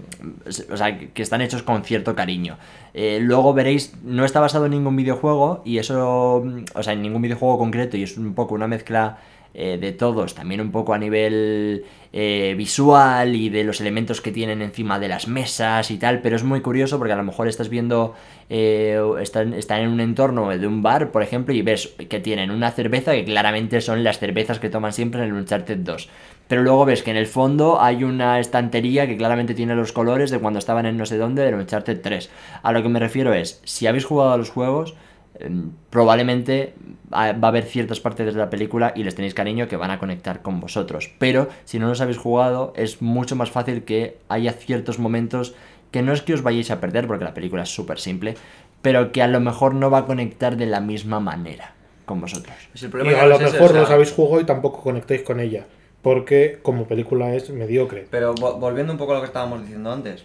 [0.71, 2.59] o sea, que están hechos con cierto cariño.
[2.95, 7.03] Eh, luego veréis, no está basado en ningún videojuego y eso, mm, o sea, en
[7.03, 9.19] ningún videojuego concreto y es un poco una mezcla
[9.53, 14.31] eh, de todos, también un poco a nivel eh, visual y de los elementos que
[14.31, 17.49] tienen encima de las mesas y tal, pero es muy curioso porque a lo mejor
[17.49, 18.15] estás viendo,
[18.49, 22.71] están, están en un entorno de un bar, por ejemplo, y ves que tienen una
[22.71, 26.09] cerveza que claramente son las cervezas que toman siempre en el Uncharted 2.
[26.51, 30.33] Pero luego ves que en el fondo hay una estantería que claramente tiene los colores
[30.33, 32.29] de cuando estaban en no sé dónde del Uncharted 3.
[32.65, 34.97] A lo que me refiero es, si habéis jugado a los juegos,
[35.39, 36.75] em, probablemente
[37.13, 39.93] ah, va a haber ciertas partes de la película y les tenéis cariño que van
[39.93, 41.13] a conectar con vosotros.
[41.21, 45.55] Pero si no los habéis jugado, es mucho más fácil que haya ciertos momentos
[45.93, 48.35] que no es que os vayáis a perder, porque la película es súper simple,
[48.83, 51.75] pero que a lo mejor no va a conectar de la misma manera
[52.07, 52.57] con vosotros.
[52.73, 54.47] Pues el Y problema a lo es ese, mejor o sea, los habéis jugado y
[54.47, 55.67] tampoco conectáis con ella.
[56.03, 58.07] Porque como película es mediocre.
[58.11, 60.25] Pero vo- volviendo un poco a lo que estábamos diciendo antes.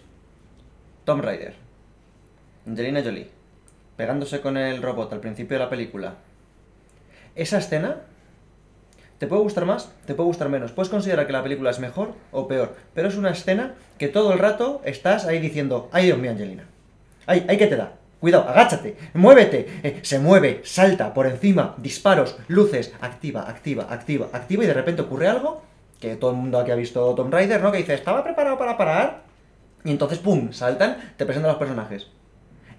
[1.04, 1.54] Tom Raider.
[2.66, 3.30] Angelina Jolie.
[3.98, 6.16] Pegándose con el robot al principio de la película.
[7.36, 8.02] Esa escena.
[9.18, 10.74] Te puede gustar más, te puede gustar menos.
[10.74, 12.76] Puedes considerar que la película es mejor o peor.
[12.94, 16.66] Pero es una escena que todo el rato estás ahí diciendo, ay Dios mío, Angelina.
[17.26, 17.94] Ay, que te da.
[18.26, 24.64] Cuidado, agáchate, muévete, eh, se mueve, salta por encima, disparos, luces, activa, activa, activa, activa
[24.64, 25.62] y de repente ocurre algo
[26.00, 27.72] que todo el mundo aquí ha visto Tomb Raider, ¿no?
[27.72, 29.22] Que dice, estaba preparado para parar
[29.84, 32.08] y entonces, ¡pum!, saltan, te presentan los personajes.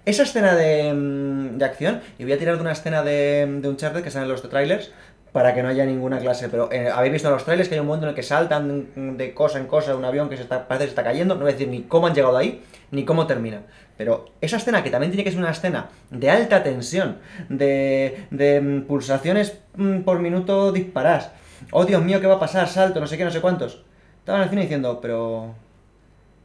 [0.03, 4.03] Esa escena de, mm, acción, y voy a tirar de una escena de, de Uncharted
[4.03, 4.91] que salen los trailers
[5.31, 7.79] para que no haya ninguna clase, pero eh, habéis visto en los trailers que hay
[7.79, 10.67] un momento en el que saltan de cosa en cosa un avión que se está,
[10.67, 13.05] parece que se está cayendo, no voy a decir ni cómo han llegado ahí, ni
[13.05, 13.61] cómo termina.
[13.97, 17.17] Pero esa escena, que también tiene que ser una escena de alta tensión,
[17.49, 21.31] de, de mm, pulsaciones mm, por minuto disparadas,
[21.71, 22.67] oh Dios mío, ¿qué va a pasar?
[22.67, 23.83] Salto, no sé qué, no sé cuántos.
[24.19, 25.53] Estaban en el cine diciendo, pero...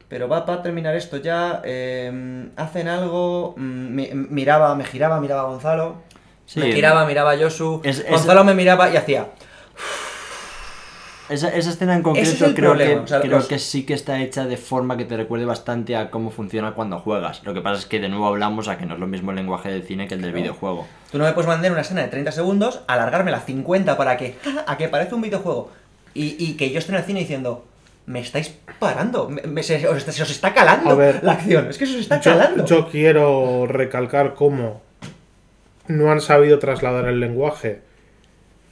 [0.08, 5.42] Pero va para terminar esto ya, eh, hacen algo, mm, mi- miraba, me giraba, miraba
[5.42, 5.96] a Gonzalo,
[6.44, 6.60] Sí.
[6.60, 9.28] me giraba, miraba a Josu, Es- es- Gonzalo me miraba y hacía...
[11.32, 13.84] Esa, esa escena en concreto es creo, problema, que, o sea, creo los- que sí
[13.84, 17.42] que está hecha de forma que te recuerde bastante a cómo funciona cuando juegas.
[17.44, 19.36] Lo que pasa es que de nuevo hablamos a que no es lo mismo el
[19.36, 20.86] lenguaje del cine que el del videojuego.
[21.10, 24.76] Tú no me puedes mandar una escena de 30 segundos, alargármela 50 para que, a
[24.76, 25.70] que parezca un videojuego.
[26.14, 27.64] Y, y que yo esté en el cine diciendo,
[28.04, 31.32] me estáis parando, me- me- se, os, está- se os está calando A ver, la
[31.32, 32.64] acción, es que se os está Yo, calando.
[32.66, 34.82] yo quiero recalcar cómo
[35.88, 37.80] no han sabido trasladar el lenguaje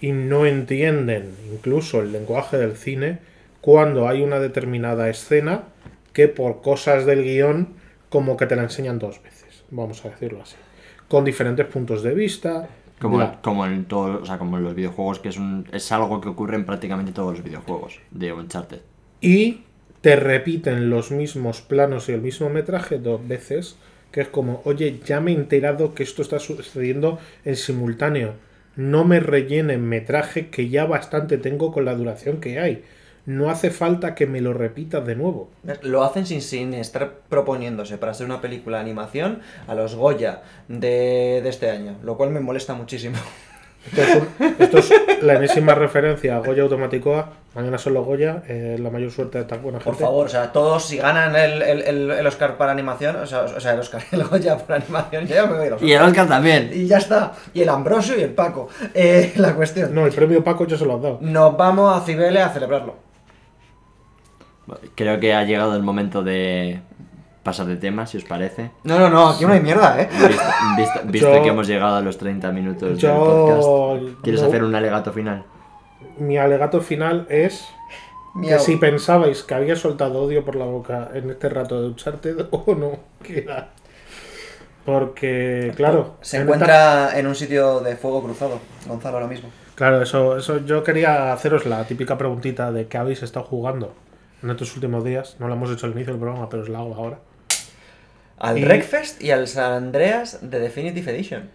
[0.01, 3.19] y no entienden incluso el lenguaje del cine
[3.61, 5.65] cuando hay una determinada escena
[6.13, 7.69] que por cosas del guion
[8.09, 10.57] como que te la enseñan dos veces, vamos a decirlo así,
[11.09, 12.69] con diferentes puntos de vista.
[12.99, 16.21] Como, como en todo, o sea, como en los videojuegos, que es un es algo
[16.21, 18.81] que ocurre en prácticamente todos los videojuegos de Uncharted.
[19.21, 19.63] y
[20.01, 23.77] te repiten los mismos planos y el mismo metraje dos veces,
[24.13, 28.35] que es como, oye, ya me he enterado que esto está sucediendo en simultáneo.
[28.77, 32.85] No me rellenen metraje que ya bastante tengo con la duración que hay.
[33.27, 35.51] No hace falta que me lo repitas de nuevo.
[35.83, 40.43] Lo hacen sin, sin estar proponiéndose para hacer una película de animación a los Goya
[40.69, 43.19] de, de este año, lo cual me molesta muchísimo.
[43.87, 47.31] Esto es, un- esto es la enésima referencia a Goya Automaticoa.
[47.55, 48.43] Mañana son los Goya.
[48.47, 49.91] eh, la mayor suerte de esta buena gente.
[49.91, 53.41] Por favor, o sea, todos si ganan el, el, el, Oscar para animación, o sea,
[53.43, 55.93] o sea, el Oscar, el Goya por animación, yo ya me voy a los Y
[55.93, 56.71] el Oscar también.
[56.73, 57.33] Y ya está.
[57.55, 58.69] Y el Ambrosio y el Paco.
[58.95, 59.95] Eh, la cuestión.
[59.95, 61.19] No, el premio Paco ya se lo has dado.
[61.23, 62.95] Nos vamos a Cibeles a celebrarlo.
[64.95, 66.81] Creo que ha llegado el momento de
[67.43, 68.71] pasar de tema, si os parece.
[68.85, 70.09] No, no, no, aquí no hay mierda, ¿eh?
[70.11, 70.45] Visto,
[70.77, 74.23] visto- visto Yo- que hemos llegado a los 30 minutos Yo- del podcast.
[74.23, 74.49] ¿Quieres no.
[74.49, 75.45] hacer un alegato final?
[76.19, 77.67] Mi alegato final es
[78.43, 82.47] que si pensabais que había soltado odio por la boca en este rato de Uncharted
[82.51, 83.71] o no, queda.
[84.85, 86.15] Porque, claro.
[86.21, 89.49] Se en encuentra en un sitio de fuego cruzado, Gonzalo, ahora mismo.
[89.75, 93.95] Claro, eso, eso yo quería haceros la típica preguntita de qué habéis estado jugando
[94.43, 95.37] en estos últimos días.
[95.39, 97.19] No lo hemos hecho al inicio del programa, pero os la hago ahora.
[98.41, 101.51] Al Y- Wreckfest y al San Andreas de Definitive Edition.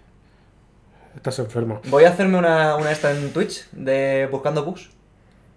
[1.15, 1.81] Estás enfermo.
[1.89, 4.89] Voy a hacerme una, una esta en Twitch de buscando bugs.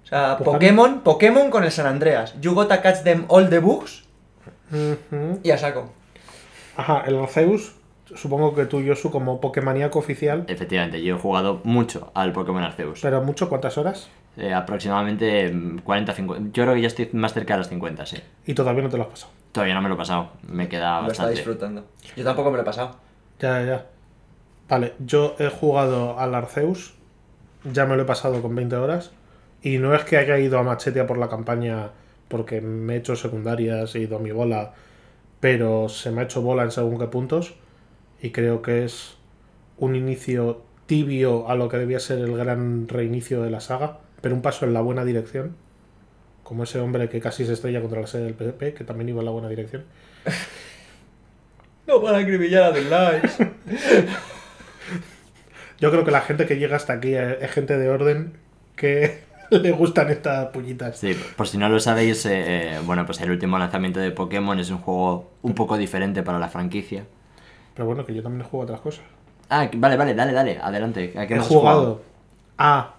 [0.05, 0.53] O sea, ¿Buscando?
[0.53, 2.35] Pokémon, Pokémon con el San Andreas.
[2.41, 4.05] You gotta catch them all the bugs
[5.43, 5.93] y a saco.
[6.77, 7.75] Ajá, el Arceus,
[8.14, 10.45] supongo que tú, Yosu, como Pokémoníaco oficial.
[10.47, 13.01] Efectivamente, yo he jugado mucho al Pokémon Arceus.
[13.03, 14.09] Pero mucho, ¿cuántas horas?
[14.37, 16.53] Eh, aproximadamente mm, 40-50.
[16.53, 18.19] Yo creo que ya estoy más cerca de las 50, sí.
[18.47, 19.33] Y todavía no te lo has pasado.
[19.53, 20.31] Todavía no me lo he pasado.
[20.49, 21.35] Me queda Lo está bastante.
[21.35, 21.85] disfrutando.
[22.17, 22.97] Yo tampoco me lo he pasado.
[23.41, 23.87] Ya, ya, ya.
[24.69, 26.95] Vale, yo he jugado al Arceus,
[27.65, 29.13] ya me lo he pasado con 20 horas,
[29.63, 31.91] y no es que haya ido a machete a por la campaña
[32.29, 34.75] porque me he hecho secundarias, he ido a mi bola,
[35.41, 37.55] pero se me ha hecho bola en según qué puntos,
[38.21, 39.17] y creo que es
[39.79, 44.35] un inicio tibio a lo que debía ser el gran reinicio de la saga, pero
[44.35, 45.57] un paso en la buena dirección,
[46.49, 49.19] como ese hombre que casi se estrella contra la sede del PP, que también iba
[49.19, 49.85] en la buena dirección.
[51.87, 53.39] No para acribillar a The Lies.
[55.79, 58.33] Yo creo que la gente que llega hasta aquí es, gente de orden
[58.77, 60.99] que le gustan estas pullitas.
[60.99, 64.59] Sí, por si no lo sabéis, eh, eh, bueno, pues el último lanzamiento de Pokémon
[64.59, 67.05] es un juego un poco diferente para la franquicia.
[67.75, 69.05] Pero bueno, que yo también he jugado otras cosas.
[69.51, 71.13] Ah, vale, vale, dale, dale, adelante.
[71.15, 72.01] ¿A qué He jugado
[72.57, 72.95] a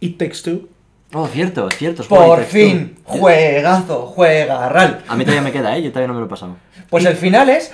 [0.00, 0.79] It Takes Two.
[1.12, 2.02] Oh, cierto, cierto.
[2.02, 5.02] es Por fin, juegazo, juegarral.
[5.08, 5.82] A mí todavía me queda, ¿eh?
[5.82, 6.56] Yo todavía no me lo he pasado.
[6.88, 7.72] Pues el final es.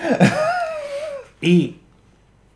[1.40, 1.76] Y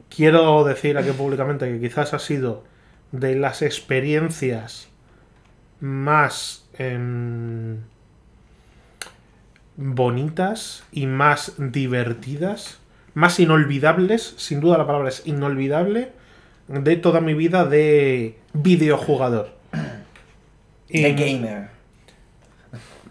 [0.09, 2.64] quiero decir aquí públicamente que quizás ha sido
[3.12, 4.88] de las experiencias
[5.81, 7.79] más em,
[9.77, 12.79] bonitas y más divertidas,
[13.14, 16.12] más inolvidables, sin duda la palabra es inolvidable,
[16.69, 19.60] de toda mi vida de videojugador.
[20.90, 21.68] Y The Gamer.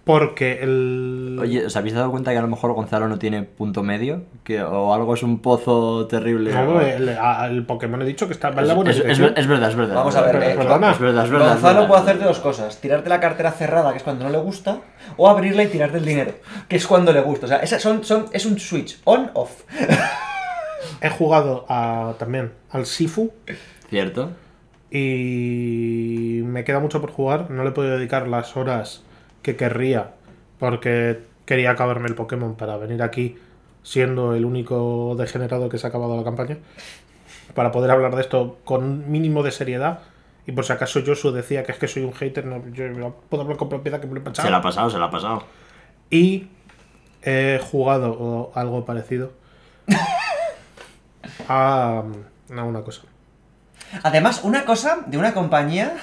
[0.06, 1.38] Porque el...
[1.40, 4.24] Oye, ¿os habéis dado cuenta que a lo mejor Gonzalo no tiene punto medio?
[4.44, 6.52] Que, ¿O algo es un pozo terrible?
[6.52, 9.48] No, o- el, Pokémon he dicho que está en la es, buena es- es es
[9.48, 9.96] verdad, es verdad.
[9.96, 10.92] Vamos es a ver, eh, Perdona.
[10.94, 11.48] Es verdad, es verdad.
[11.50, 11.88] es Gonzalo verdad.
[11.90, 14.82] puede hacerte dos cosas: tirarte la cartera cerrada, que es cuando no le gusta,
[15.16, 16.34] o abrirla y tirarte el dinero,
[16.68, 17.46] que es cuando le gusta.
[17.46, 19.62] O sea, son, son, es un switch on-off.
[21.02, 23.32] He jugado a, también al Sifu
[23.92, 24.32] Cierto.
[24.90, 25.99] y
[26.60, 27.50] me queda mucho por jugar.
[27.50, 29.02] No le puedo dedicar las horas
[29.42, 30.12] que querría
[30.60, 33.38] porque quería acabarme el Pokémon para venir aquí
[33.82, 36.58] siendo el único degenerado que se ha acabado la campaña.
[37.56, 40.00] Para poder hablar de esto con un mínimo de seriedad.
[40.48, 43.44] Y por si acaso Josu decía que es que soy un hater, no, yo puedo
[43.44, 44.46] hablar con propiedad que me lo he pasado.
[44.46, 45.44] Se la ha pasado, se la ha pasado.
[46.10, 46.50] Y
[47.22, 49.32] he jugado o algo parecido
[51.48, 52.04] a,
[52.54, 53.04] a una cosa.
[54.04, 55.96] Además, una cosa de una compañía.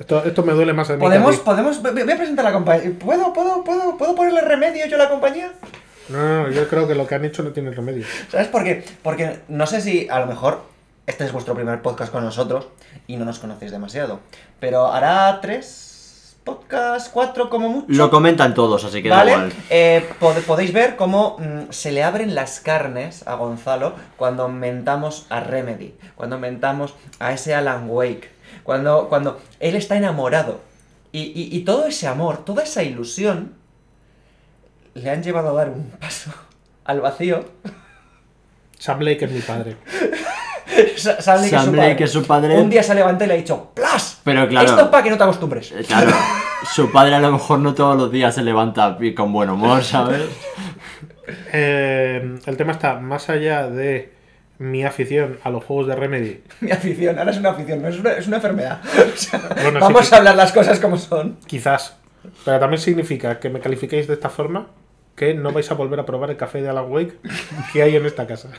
[0.00, 1.82] Esto, esto me duele más a mí que a Podemos, podemos.
[1.82, 2.90] Voy a presentar la compañía.
[2.98, 5.52] ¿Puedo, puedo, puedo, ¿Puedo ponerle remedio yo a la compañía?
[6.08, 8.04] No, no, yo creo que lo que han hecho no tiene remedio.
[8.30, 8.82] ¿Sabes por qué?
[9.02, 10.62] Porque no sé si a lo mejor
[11.06, 12.66] este es vuestro primer podcast con nosotros
[13.06, 14.20] y no nos conocéis demasiado.
[14.58, 17.86] Pero hará tres podcasts, cuatro como mucho.
[17.88, 19.32] Lo comentan todos, así que da ¿Vale?
[19.32, 19.52] igual.
[19.68, 25.26] Eh, pod- podéis ver cómo mm, se le abren las carnes a Gonzalo cuando mentamos
[25.28, 28.30] a Remedy, cuando mentamos a ese Alan Wake,
[28.62, 30.60] cuando, cuando él está enamorado.
[31.12, 33.54] Y, y- y todo ese amor, toda esa ilusión,
[34.94, 36.30] le han llevado a dar un paso
[36.84, 37.44] al vacío.
[38.78, 39.76] Sam Blake es mi padre.
[40.96, 42.04] Sa- Sam Lake Sam es su Lake padre.
[42.04, 42.56] es su padre.
[42.60, 44.20] Un día se levanta y le ha dicho ¡Plas!
[44.24, 44.68] Pero claro.
[44.68, 45.72] Esto es para que no te acostumbres.
[45.72, 46.12] Eh, Claro,
[46.72, 50.22] su padre a lo mejor no todos los días se levanta con buen humor, ¿sabes?
[51.52, 54.12] Eh, el tema está más allá de
[54.60, 56.42] mi afición a los juegos de Remedy.
[56.60, 58.80] Mi afición, ahora es una afición, no es una, es una enfermedad.
[59.14, 61.38] O sea, Bueno, vamos sí, a hablar las cosas como son.
[61.46, 61.96] Quizás.
[62.44, 64.68] Pero también significa que me califiquéis de esta forma
[65.16, 67.16] que no vais a volver a probar el café de Alan Wake
[67.72, 68.50] que hay en esta casa.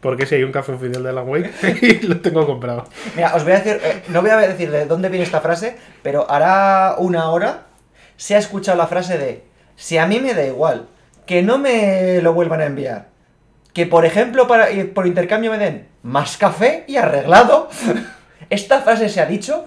[0.00, 1.50] porque si hay un café oficial de la Wake
[1.82, 2.84] y lo tengo comprado.
[3.14, 5.76] Mira, os voy a decir, eh, no voy a decir de dónde viene esta frase,
[6.02, 7.66] pero hará una hora
[8.16, 9.44] se ha escuchado la frase de,
[9.76, 10.86] si a mí me da igual,
[11.26, 13.08] que no me lo vuelvan a enviar,
[13.74, 17.68] que por ejemplo para, y por intercambio me den más café y arreglado,
[18.50, 19.64] esta frase se ha dicho.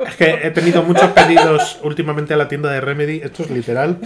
[0.00, 3.98] Es que he tenido muchos pedidos últimamente a la tienda de Remedy, esto es literal.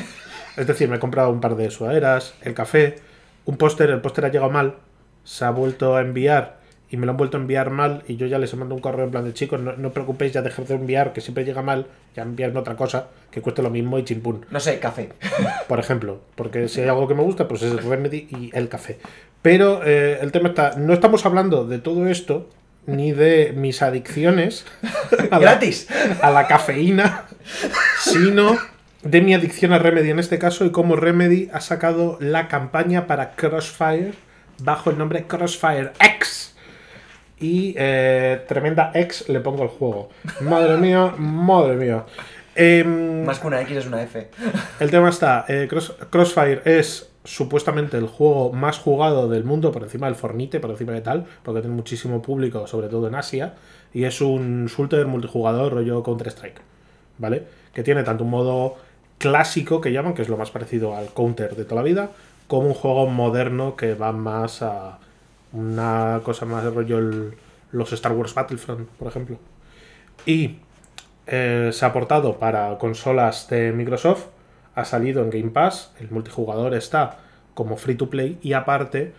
[0.56, 2.96] Es decir, me he comprado un par de sudaderas, el café,
[3.44, 4.76] un póster, el póster ha llegado mal,
[5.24, 6.58] se ha vuelto a enviar
[6.94, 8.80] y me lo han vuelto a enviar mal y yo ya les he mandado un
[8.80, 11.60] correo en plan de chicos, no, no preocupéis, ya dejad de enviar, que siempre llega
[11.60, 14.46] mal, ya enviarme otra cosa que cueste lo mismo y chimpún.
[14.52, 15.08] No sé, café.
[15.68, 18.68] Por ejemplo, porque si hay algo que me gusta, pues es el Remedy y el
[18.68, 19.00] café.
[19.42, 22.48] Pero eh, el tema está, no estamos hablando de todo esto,
[22.86, 24.64] ni de mis adicciones
[25.32, 25.88] a la, Gratis.
[26.22, 27.24] a la cafeína,
[27.98, 28.56] sino
[29.02, 33.08] de mi adicción a Remedy en este caso y cómo Remedy ha sacado la campaña
[33.08, 34.12] para Crossfire
[34.62, 36.53] bajo el nombre Crossfire X.
[37.44, 40.08] Y eh, tremenda X le pongo al juego.
[40.40, 42.04] Madre mía, madre mía.
[42.54, 44.28] Em, Más que una X es una F.
[44.80, 49.82] el tema está, eh, Cross- Crossfire es supuestamente el juego más jugado del mundo, por
[49.82, 53.54] encima del Fornite, por encima de tal, porque tiene muchísimo público, sobre todo en Asia,
[53.92, 56.60] y es un shooter multijugador rollo Counter-Strike,
[57.18, 57.42] ¿vale?
[57.74, 58.76] Que tiene tanto un modo
[59.18, 62.10] clásico que llaman, que es lo más parecido al Counter de toda la vida,
[62.46, 64.98] como un juego moderno que va más a
[65.54, 67.34] una cosa más de rollo el-
[67.72, 69.38] los Star Wars Battlefront, por ejemplo.
[70.26, 70.58] Y
[71.26, 74.26] eh, se ha portado para consolas de Microsoft,
[74.74, 77.18] ha salido en Game Pass, el multijugador está
[77.54, 79.14] como free to play y aparte,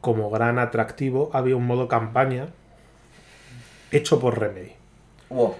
[0.00, 2.48] como gran atractivo, había un modo campaña
[3.92, 4.72] hecho por Remedy.
[5.30, 5.54] Wow.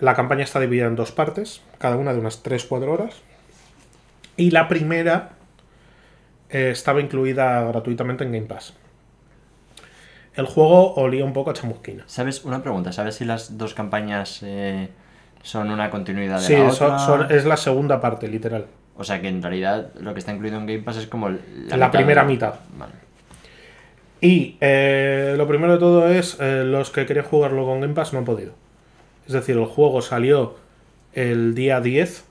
[0.00, 3.14] La campaña está dividida en dos partes, cada una de unas 3-4 horas.
[4.36, 5.30] Y la primera
[6.50, 8.74] eh, estaba incluida gratuitamente en Game Pass.
[10.38, 12.04] El juego olía un poco a chamusquina.
[12.06, 12.44] ¿Sabes?
[12.44, 14.88] Una pregunta, ¿sabes si las dos campañas eh,
[15.42, 16.98] son una continuidad de Sí, la otra?
[17.00, 18.66] son- es la segunda parte, literal.
[18.96, 21.76] O sea que en realidad lo que está incluido en Game Pass es como la,
[21.76, 22.54] La primera mitad.
[22.78, 22.92] Vale.
[24.20, 28.12] Y eh, lo primero de todo es, eh, los que querían jugarlo con Game Pass
[28.12, 28.52] no han podido.
[29.26, 30.56] Es decir, el juego salió
[31.14, 32.24] el día 10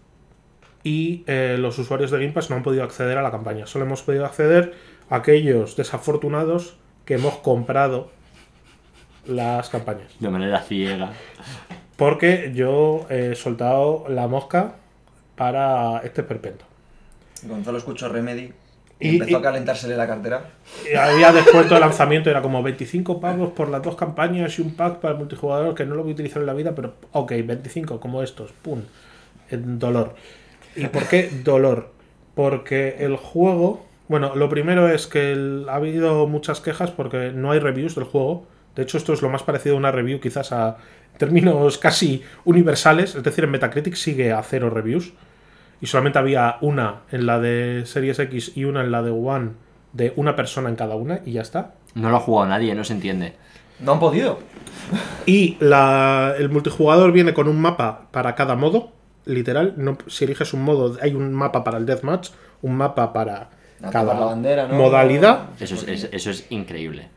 [0.83, 3.67] y eh, los usuarios de Game Pass no han podido acceder a la campaña.
[3.67, 4.73] Solo hemos podido acceder
[5.09, 6.77] a aquellos desafortunados
[7.07, 8.11] que hemos comprado
[9.25, 10.11] las campañas.
[10.19, 11.11] De manera ciega.
[11.95, 14.75] Porque yo he soltado la mosca
[15.35, 16.65] para este perpento.
[17.43, 18.51] Gonzalo escuchó Remedy
[18.99, 20.49] y, empezó y- a calentársele la cartera.
[20.91, 24.75] Y había descuento de lanzamiento, era como 25 pavos por las dos campañas y un
[24.75, 27.31] pack para el multijugador que no lo voy a utilizar en la vida, pero ok,
[27.43, 28.81] 25 como estos, pum,
[29.49, 30.13] en dolor.
[30.75, 31.91] ¿Y por qué dolor?
[32.35, 37.51] Porque el juego, bueno, lo primero es que el- ha habido muchas quejas porque no
[37.51, 38.45] hay reviews del juego.
[38.75, 40.77] De hecho, esto es lo más parecido a una review quizás a
[41.17, 45.13] términos casi universales, es decir, en Metacritic sigue a cero reviews
[45.81, 49.51] y solamente había una en la de Series X y una en la de One
[49.93, 51.73] de una persona en cada una y ya está.
[51.95, 53.33] No lo ha jugado nadie, no se entiende.
[53.79, 54.39] No han podido.
[55.25, 58.91] Y la- el multijugador viene con un mapa para cada modo,
[59.25, 59.73] literal.
[59.77, 62.29] No, si eliges un modo, hay un mapa para el deathmatch,
[62.61, 63.49] un mapa para
[63.83, 64.75] A cada la bandera, ¿no?
[64.75, 65.49] modalidad.
[65.59, 67.09] Eso es, es- eso es increíble.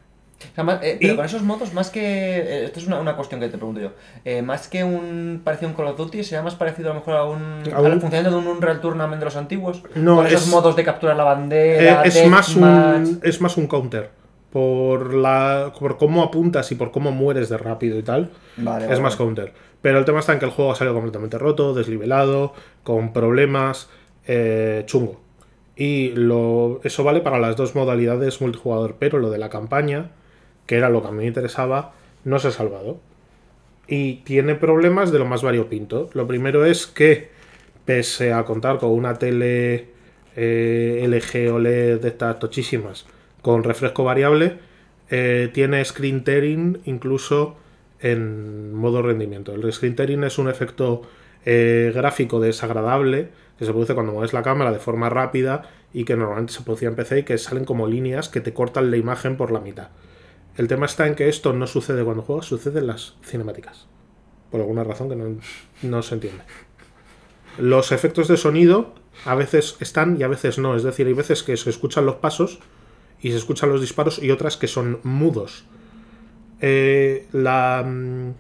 [0.53, 2.01] O sea, más- eh, pero Y- con esos modos, más que.
[2.01, 3.91] eh, esto es una, una cuestión que te pregunto yo.
[4.25, 7.01] Eh, más que un parecido a un Call of Duty, ¿sería más parecido a lo
[7.01, 7.63] mejor a un.
[7.73, 9.83] A al un- funcionamiento de un Unreal Tournament de los antiguos?
[9.95, 12.03] No, Con esos es- modos de capturar la Eh, bandera.
[12.05, 14.11] es, más un, es más un counter.
[14.51, 18.31] Por, la, por cómo apuntas y por cómo mueres de rápido y tal.
[18.57, 19.53] Vale, es vale, más counter.
[19.81, 22.53] Pero el tema está en que el juego ha salido completamente roto, desnivelado,
[22.83, 23.89] con problemas,
[24.27, 25.21] eh, chungo.
[25.81, 30.11] Y lo, eso vale para las dos modalidades multijugador, pero lo de la campaña,
[30.67, 33.01] que era lo que a mí me interesaba, no se ha salvado.
[33.87, 36.11] Y tiene problemas de lo más variopinto.
[36.13, 37.31] Lo primero es que,
[37.87, 39.87] pese a contar con una tele
[40.37, 43.07] eh, LG OLED de estas tochísimas,
[43.41, 44.59] con refresco variable,
[45.09, 47.57] eh, tiene screen tearing incluso
[48.01, 49.55] en modo rendimiento.
[49.55, 51.01] El screen tearing es un efecto
[51.47, 53.31] eh, gráfico desagradable
[53.61, 56.89] que se produce cuando mueves la cámara de forma rápida y que normalmente se producía
[56.89, 59.89] en PC y que salen como líneas que te cortan la imagen por la mitad.
[60.57, 63.87] El tema está en que esto no sucede cuando juegas, sucede en las cinemáticas.
[64.51, 65.37] Por alguna razón que no,
[65.83, 66.43] no se entiende.
[67.59, 68.95] Los efectos de sonido
[69.27, 70.75] a veces están y a veces no.
[70.75, 72.61] Es decir, hay veces que se escuchan los pasos
[73.21, 75.67] y se escuchan los disparos y otras que son mudos.
[76.63, 78.33] Eh, la, mm,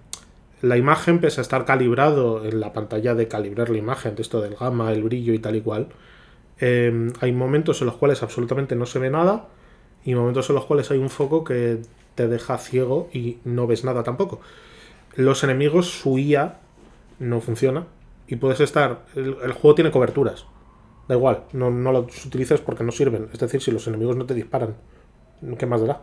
[0.62, 4.40] la imagen, pese a estar calibrado en la pantalla de calibrar la imagen, de esto
[4.40, 5.88] del gamma, el brillo y tal y cual,
[6.60, 9.48] eh, hay momentos en los cuales absolutamente no se ve nada
[10.04, 11.80] y momentos en los cuales hay un foco que
[12.14, 14.40] te deja ciego y no ves nada tampoco.
[15.16, 16.18] Los enemigos, su
[17.18, 17.86] no funciona
[18.28, 19.06] y puedes estar.
[19.14, 20.46] El, juego tiene coberturas.
[21.08, 23.28] Da igual, no, no los utilices porque no sirven.
[23.32, 24.76] Es decir, si los enemigos no te disparan,
[25.58, 26.02] ¿qué más dará?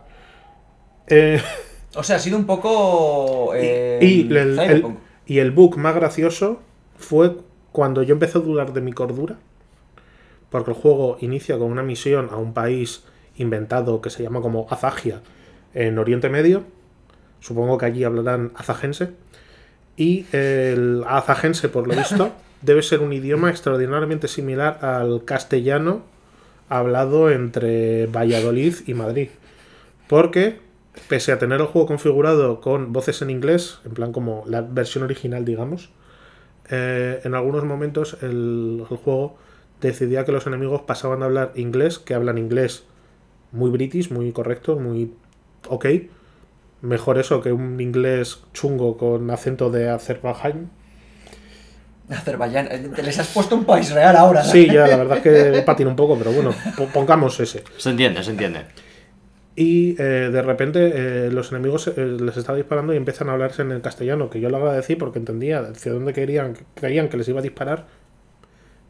[1.08, 1.42] Eh,
[1.98, 3.52] O sea, ha sido un poco.
[3.56, 4.86] eh, y, el, el-
[5.26, 6.60] y el bug más gracioso
[6.98, 7.36] fue
[7.72, 9.38] cuando yo empecé a dudar de mi cordura.
[10.50, 13.04] Porque el juego inicia con una misión a un país
[13.36, 15.22] inventado que se llama como Azagia
[15.74, 16.64] en Oriente Medio.
[17.42, 19.10] Supongo que allí hablarán azagense.
[19.98, 22.32] Y el azagense, por lo visto,
[22.62, 26.04] debe ser un idioma extraordinariamente similar al castellano
[26.70, 29.30] hablado entre Valladolid y Madrid.
[30.08, 30.60] Porque,
[31.08, 35.04] pese a tener el juego configurado con voces en inglés, en plan como la versión
[35.04, 35.90] original, digamos,
[36.70, 39.38] eh, en algunos momentos el, el juego
[39.82, 42.84] decidía que los enemigos pasaban a hablar inglés, que hablan inglés
[43.52, 45.14] muy british, muy correcto, muy
[45.70, 45.86] ok.
[46.82, 50.70] Mejor eso que un inglés chungo con acento de Azerbaiyán.
[52.10, 52.68] Azerbaiyán.
[52.72, 54.44] eh, Te les has puesto un país real ahora.
[54.44, 54.50] ¿no?
[54.52, 57.64] Sí, ya, la verdad es que patina un poco, pero bueno, po- pongamos ese.
[57.78, 58.66] Se entiende, se entiende.
[59.60, 63.64] Y eh, de repente eh, los enemigos eh, les estaba disparando y empiezan a hablarse
[63.64, 67.28] en el castellano, que yo lo agradecí porque entendía hacia dónde querían, creían que les
[67.28, 67.88] iba a disparar.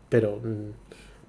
[0.09, 0.71] Pero, mm,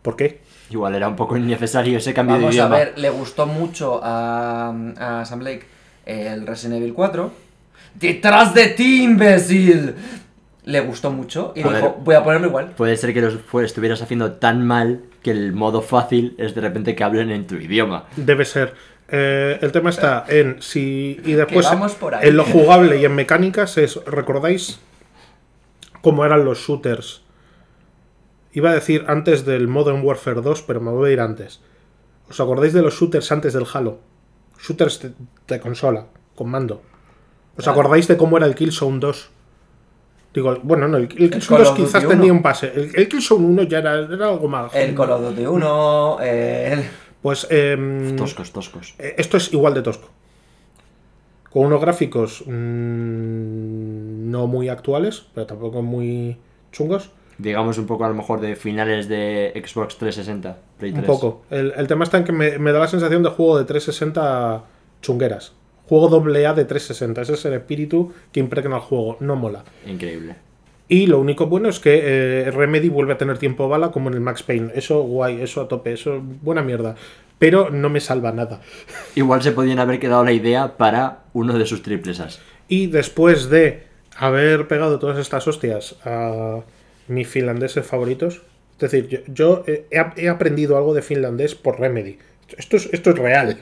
[0.02, 0.40] ¿por qué?
[0.70, 2.76] Igual era un poco innecesario ese cambio de Vamos a idioma.
[2.76, 5.66] ver, le gustó mucho a, a Sam Blake
[6.04, 7.30] el Resident Evil 4.
[7.94, 9.94] ¡Detrás de ti, imbécil!
[10.64, 11.92] Le gustó mucho y A dijo, ver.
[12.02, 12.72] voy a ponerlo igual.
[12.76, 16.94] Puede ser que los estuvieras haciendo tan mal que el modo fácil es de repente
[16.96, 18.06] que hablen en tu idioma.
[18.16, 18.74] Debe ser.
[19.10, 21.20] Eh, el tema está en si.
[21.24, 21.66] Y después
[21.98, 23.96] por en lo jugable y en mecánicas es.
[24.04, 24.78] ¿Recordáis
[26.02, 27.22] cómo eran los shooters?
[28.52, 31.60] Iba a decir antes del Modern Warfare 2, pero me voy a ir antes.
[32.28, 33.98] ¿Os acordáis de los shooters antes del Halo?
[34.60, 35.12] Shooters de,
[35.46, 36.82] de consola, con mando.
[37.56, 37.80] ¿Os Claro.
[37.80, 39.30] acordáis de cómo era el Killzone 2?
[40.34, 42.10] Digo, bueno, no, el, el Killzone Call 2 of Duty quizás 1.
[42.14, 42.72] tenía un pase.
[42.74, 44.74] El, el Killzone 1 ya era, era algo más.
[44.74, 46.84] El Call of Duty 1, el...
[47.22, 47.46] Pues.
[47.50, 48.94] em, Toscos, toscos.
[48.98, 50.08] eh, Esto es igual de tosco.
[51.50, 56.36] Con unos gráficos mm, no muy actuales, pero tampoco muy
[56.72, 57.10] chungos.
[57.38, 61.02] Digamos un poco a lo mejor de finales de Xbox 360, Play 3.
[61.02, 61.42] Un poco.
[61.50, 64.64] El, el tema está en que me, me da la sensación de juego de 360
[65.00, 65.52] chungueras.
[65.88, 67.22] Juego doble A de 360.
[67.22, 69.16] Ese es el espíritu que impregna el juego.
[69.20, 69.64] No mola.
[69.86, 70.34] Increíble.
[70.88, 74.14] Y lo único bueno es que eh, Remedy vuelve a tener tiempo bala como en
[74.14, 74.72] el Max Payne.
[74.74, 76.96] Eso guay, eso a tope, eso buena mierda.
[77.38, 78.62] Pero no me salva nada.
[79.14, 82.40] Igual se podían haber quedado la idea para uno de sus triplesas.
[82.68, 83.84] Y después de
[84.16, 86.60] haber pegado todas estas hostias a
[87.06, 88.42] mis finlandeses favoritos,
[88.80, 89.86] es decir, yo, yo he,
[90.16, 92.18] he aprendido algo de finlandés por Remedy.
[92.56, 93.58] Esto es, esto es real.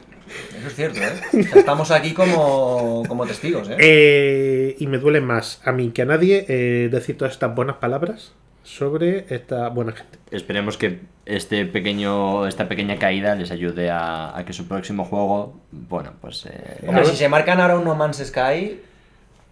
[0.59, 1.41] Eso es cierto, ¿eh?
[1.41, 3.77] O sea, estamos aquí como, como testigos, ¿eh?
[3.79, 7.77] Eh, y me duele más a mí que a nadie eh, decir todas estas buenas
[7.77, 10.19] palabras sobre esta buena gente.
[10.33, 15.61] Esperemos que este pequeño, esta pequeña caída les ayude a, a que su próximo juego,
[15.71, 16.47] bueno, pues...
[16.47, 18.81] eh, Hombre, si se marcan ahora un No Man's Sky,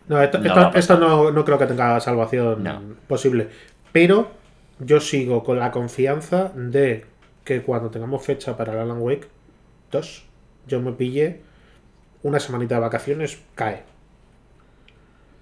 [0.08, 2.80] No, esto, No esto- esto no, no creo que tenga salvación No.
[3.06, 3.48] posible.
[3.92, 4.30] Pero
[4.80, 7.04] yo sigo con la confianza de
[7.44, 9.28] que cuando tengamos fecha para el Alan Wake
[9.92, 10.24] 2,
[10.66, 11.40] yo me pille
[12.22, 13.82] una semanita de vacaciones, cae.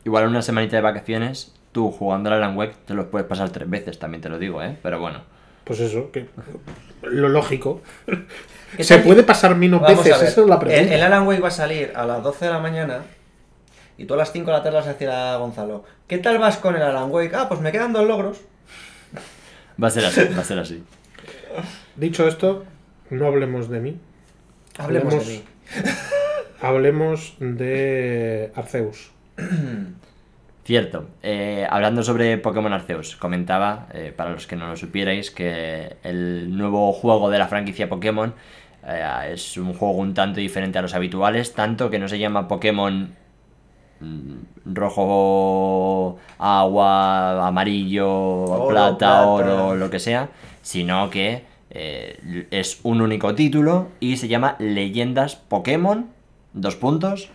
[0.04, 3.70] Igual una semanita de vacaciones, tú jugando al Alan Wake te los puedes pasar tres
[3.70, 4.76] veces, también te lo digo, ¿eh?
[4.82, 5.20] Pero bueno.
[5.64, 6.26] Pues eso, que
[7.02, 7.82] lo lógico.
[8.76, 10.22] ¿Qué ¿Se puede pasar menos Vamos veces?
[10.22, 10.94] Esa es la el, pregunta.
[10.94, 13.02] el Alan Wake va a salir a las 12 de la mañana
[13.98, 16.38] y tú a las 5 de la tarde vas a decir a Gonzalo, ¿qué tal
[16.38, 17.36] vas con el Alan Wake?
[17.36, 18.40] Ah, pues me quedan dos logros.
[19.80, 20.82] Va a ser así, va a ser así.
[21.96, 22.64] Dicho esto,
[23.10, 24.00] no hablemos de mí.
[24.78, 25.42] Hablemos Hablemos- de mí.
[26.60, 29.10] Hablemos de Arceus.
[30.64, 31.06] Cierto.
[31.24, 36.56] Eh, hablando sobre Pokémon Arceus, comentaba, eh, para los que no lo supierais, que el
[36.56, 38.32] nuevo juego de la franquicia Pokémon
[38.86, 42.46] eh, es un juego un tanto diferente a los habituales, tanto que no se llama
[42.46, 43.10] Pokémon
[43.98, 44.34] mm,
[44.66, 48.08] rojo, agua, amarillo,
[48.44, 49.26] Oro, plata, plata.
[49.26, 50.28] oro, lo que sea,
[50.62, 51.42] sino que
[51.74, 56.10] eh, es un único título y se llama Leyendas Pokémon,
[56.52, 57.30] dos puntos,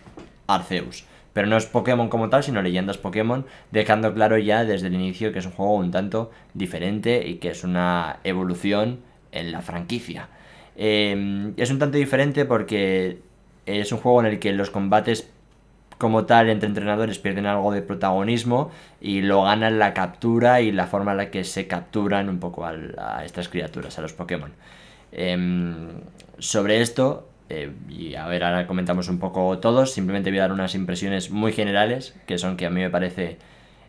[0.46, 1.04] Arceus.
[1.32, 5.32] Pero no es Pokémon como tal, sino leyendas Pokémon, dejando claro ya desde el inicio
[5.32, 9.00] que es un juego un tanto diferente y que es una evolución
[9.32, 10.28] en la franquicia.
[10.76, 13.18] Eh, es un tanto diferente porque
[13.66, 15.30] es un juego en el que los combates
[15.98, 18.70] como tal entre entrenadores pierden algo de protagonismo
[19.00, 22.64] y lo ganan la captura y la forma en la que se capturan un poco
[22.64, 24.52] a estas criaturas, a los Pokémon.
[25.12, 26.00] Em,
[26.38, 29.92] sobre esto, eh, y a ver, ahora comentamos un poco todos.
[29.92, 33.38] Simplemente voy a dar unas impresiones muy generales, que son que a mí me parece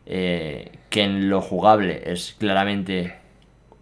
[0.05, 3.15] eh, que en lo jugable es claramente,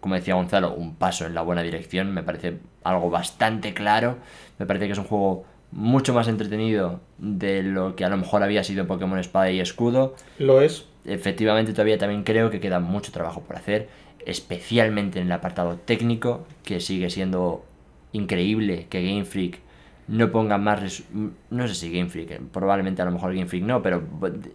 [0.00, 2.12] como decía Gonzalo, un paso en la buena dirección.
[2.12, 4.18] Me parece algo bastante claro.
[4.58, 8.42] Me parece que es un juego mucho más entretenido de lo que a lo mejor
[8.42, 10.14] había sido Pokémon Espada y Escudo.
[10.38, 10.86] Lo es.
[11.04, 13.88] Efectivamente, todavía también creo que queda mucho trabajo por hacer,
[14.26, 17.64] especialmente en el apartado técnico, que sigue siendo
[18.12, 19.60] increíble que Game Freak
[20.08, 21.04] no ponga más...
[21.50, 24.02] No sé si Game Freak, probablemente a lo mejor Game Freak no, pero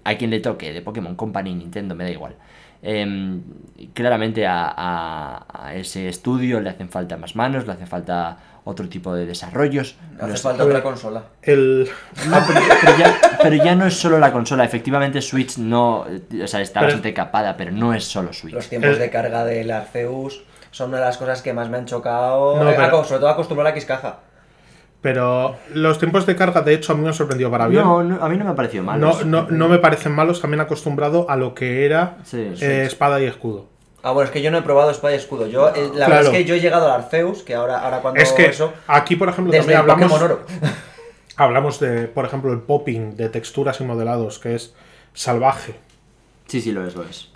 [0.03, 2.35] a quien le toque, de Pokémon Company, Nintendo, me da igual.
[2.85, 3.41] Em,
[3.93, 8.87] claramente a, a- a ese estudio le hacen falta más manos, le hace falta otro
[8.89, 9.95] tipo de desarrollos.
[10.19, 11.23] No Hace falta otra consola.
[11.41, 11.89] El,
[12.29, 14.63] No, pero, pero ya, pero ya no es solo la consola.
[14.65, 15.99] Efectivamente, Switch no.
[16.43, 18.53] O sea, está Pero- bastante capada, pero no es solo Switch.
[18.53, 21.77] Los tiempos El- de carga del Arceus son una de las cosas que más me
[21.77, 22.61] han chocado.
[22.61, 24.19] No, Eh, pero- aco- sobre todo acostumbrar a X caja.
[25.03, 27.83] Pero los tiempos de carga, de hecho, a mí me han sorprendido para bien.
[27.83, 28.99] No, no, a mí no me ha parecido mal.
[28.99, 33.21] No, no, no me parecen malos, también acostumbrado a lo que era Sí, eh, espada
[33.21, 33.67] y escudo.
[34.01, 35.47] Ah, bueno, es que yo no he probado Espada y Escudo.
[35.47, 36.11] Yo, eh, la Claro.
[36.15, 38.73] verdad es que yo he llegado al Arceus, que ahora, ahora cuando Es que eso.
[38.87, 40.39] aquí, por ejemplo, Desde también hablamos,
[41.37, 44.73] hablamos de, por ejemplo, el popping de texturas y modelados, que es
[45.13, 45.75] salvaje.
[46.47, 47.29] Sí, sí, lo es, lo es.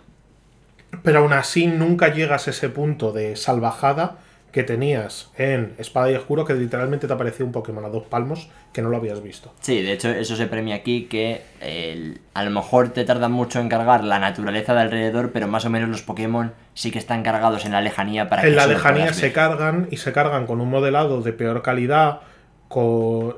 [1.03, 4.17] Pero aún así nunca llegas a ese punto de salvajada
[4.51, 8.49] que tenías en Espada y Escudo, que literalmente te aparecía un Pokémon a dos palmos
[8.73, 9.53] que no lo habías visto.
[9.61, 13.59] Sí, de hecho, eso se premia aquí que el- a lo mejor te tarda mucho
[13.59, 17.23] en cargar la naturaleza de alrededor, pero más o menos los Pokémon sí que están
[17.23, 20.61] cargados en la lejanía para que En la lejanía se cargan y se cargan con
[20.61, 22.21] un modelado de peor calidad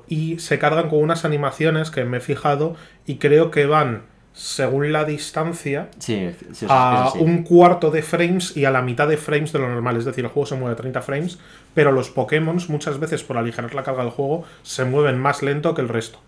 [0.08, 4.04] y se cargan con unas animaciones que me he fijado y creo que van
[4.34, 7.20] según la distancia Sí, sí, eso- a sí.
[7.20, 9.98] un cuarto de frames y a la mitad de frames de lo normal.
[9.98, 11.40] Es decir, el juego se mueve a 30 frames,
[11.74, 15.74] pero los Pokémon muchas veces por aligerar la carga del juego se mueven más lento
[15.74, 16.20] que el resto.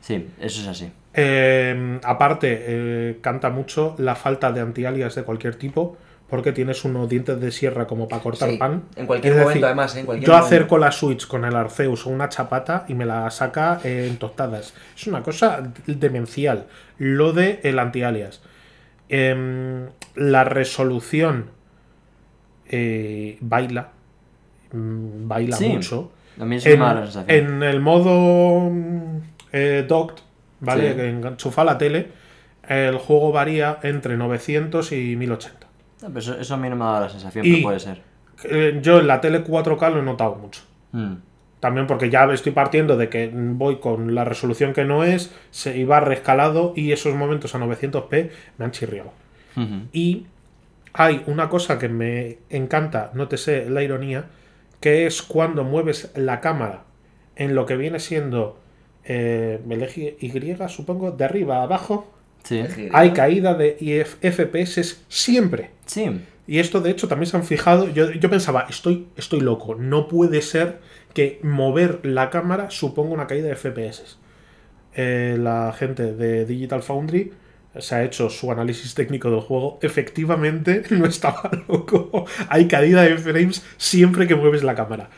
[0.00, 0.92] Sí, eso es así.
[1.14, 5.96] Eh, aparte, eh, canta mucho la falta de antialias de cualquier tipo,
[6.28, 8.82] porque tienes unos dientes de sierra como para cortar Sí, pan.
[8.96, 10.00] en cualquier Es momento, además, ¿eh?
[10.00, 10.46] en cualquier yo momento.
[10.46, 14.16] acerco la Switch con el Arceus o una chapata y me la saca eh, en
[14.16, 14.74] tostadas.
[14.96, 16.66] Es una cosa demencial.
[16.98, 18.42] Lo de el antialias.
[19.08, 21.50] Em, la resolución
[22.68, 23.90] eh, baila.
[24.72, 26.10] Mm, baila Sí, mucho.
[26.38, 27.30] En, me da la sensación.
[27.30, 29.18] en el modo mm,
[29.52, 30.22] eh, docked,
[30.60, 30.90] ¿vale?
[30.90, 30.96] Sí.
[30.96, 32.08] Que enchufa la tele,
[32.68, 35.65] el juego varía entre 900 y 1080.
[36.06, 37.80] No, pero eso, eso a mí no me ha dado la sensación, Y- pero puede
[37.80, 38.02] ser.
[38.44, 40.62] Eh, yo en la tele 4K lo he notado mucho.
[40.92, 41.14] Mm.
[41.58, 45.76] También porque ya estoy partiendo de que voy con la resolución que no es, se
[45.76, 49.10] iba rescalado y esos momentos a 900p me han chirriado.
[49.92, 50.26] Y
[50.92, 54.26] hay una cosa que me encanta, nótese la ironía,
[54.80, 56.84] que es cuando mueves la cámara
[57.36, 58.58] en lo que viene siendo
[59.04, 62.12] eh, el eje Y, supongo, de arriba a abajo,
[62.46, 62.64] Sí.
[62.92, 65.70] hay caída de IF FPS siempre.
[65.86, 66.20] Sí.
[66.46, 67.88] Y esto, de hecho, también se han fijado.
[67.88, 69.74] Yo, yo pensaba, estoy, estoy loco.
[69.74, 70.78] No puede ser
[71.12, 74.18] que mover la cámara suponga una caída de FPS.
[74.94, 77.32] Eh, la gente de Digital Foundry
[77.78, 79.78] se ha hecho su análisis técnico del juego.
[79.82, 82.26] Efectivamente, no estaba loco.
[82.48, 85.10] Hay caída de frames siempre que mueves la cámara.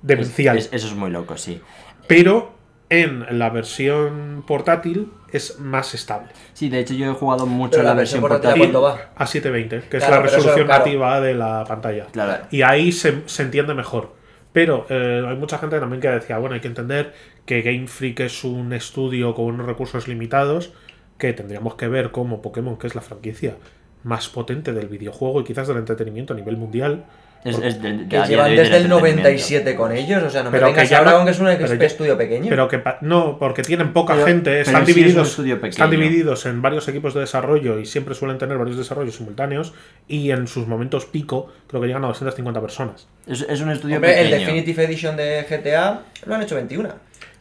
[0.00, 0.56] Demencial.
[0.56, 1.60] Es- eso es muy loco, sí.
[2.08, 2.54] Pero
[2.88, 6.28] en la versión portátil es más estable.
[6.52, 8.72] Sí, de hecho yo he jugado mucho Pero la, la versión portátil, portátil.
[8.72, 9.12] ¿cuánto va?
[9.16, 10.84] A 720, que es la resolución claro.
[10.84, 12.06] nativa de la pantalla.
[12.12, 12.44] Claro.
[12.50, 14.12] Y ahí se, se entiende mejor.
[14.52, 17.14] Pero eh, hay mucha gente también que decía, bueno, hay que entender
[17.46, 20.72] que Game Freak es un estudio con unos recursos limitados,
[21.18, 23.56] que tendríamos que ver cómo Pokémon, que es la franquicia
[24.02, 27.06] más potente del videojuego y quizás del entretenimiento a nivel mundial.
[27.44, 28.98] Es, es de- de- Que llevan desde el entretenimiento.
[29.00, 31.30] 97 con ellos, o sea, no me Pero vengas que ya ahora no- con que
[31.32, 32.46] es un pero estudio pequeño.
[32.48, 35.60] Pero que no, porque tienen poca Pero- gente, pero están sí es un divididos, están
[35.60, 35.88] pequeño.
[35.90, 39.74] divididos en varios equipos de desarrollo y siempre suelen tener varios desarrollos simultáneos
[40.06, 43.08] y en sus momentos pico creo que llegan a 250 personas.
[43.26, 44.40] Es, es un estudio Hombre, el pequeño.
[44.46, 46.90] Definitive Edition de GTA lo han hecho 21.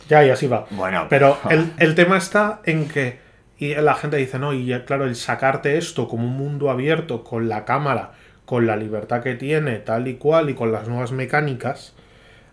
[0.09, 0.65] Ya, y así va.
[0.71, 3.19] Bueno, Pero el, el tema está en que
[3.59, 7.47] y la gente dice, no, y claro, el sacarte esto como un mundo abierto, con
[7.47, 8.13] la cámara,
[8.51, 11.93] con la libertad que tiene, tal y cual, y con las nuevas mecánicas,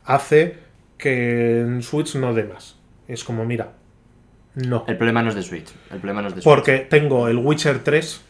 [0.05, 0.57] hace
[0.97, 2.77] que en Switch no dé más.
[3.09, 3.73] Es como, mira,
[4.55, 4.85] no.
[4.87, 5.67] El problema no es de Switch.
[5.91, 6.55] El problema no es de Switch.
[6.55, 8.21] Porque tengo el Witcher 3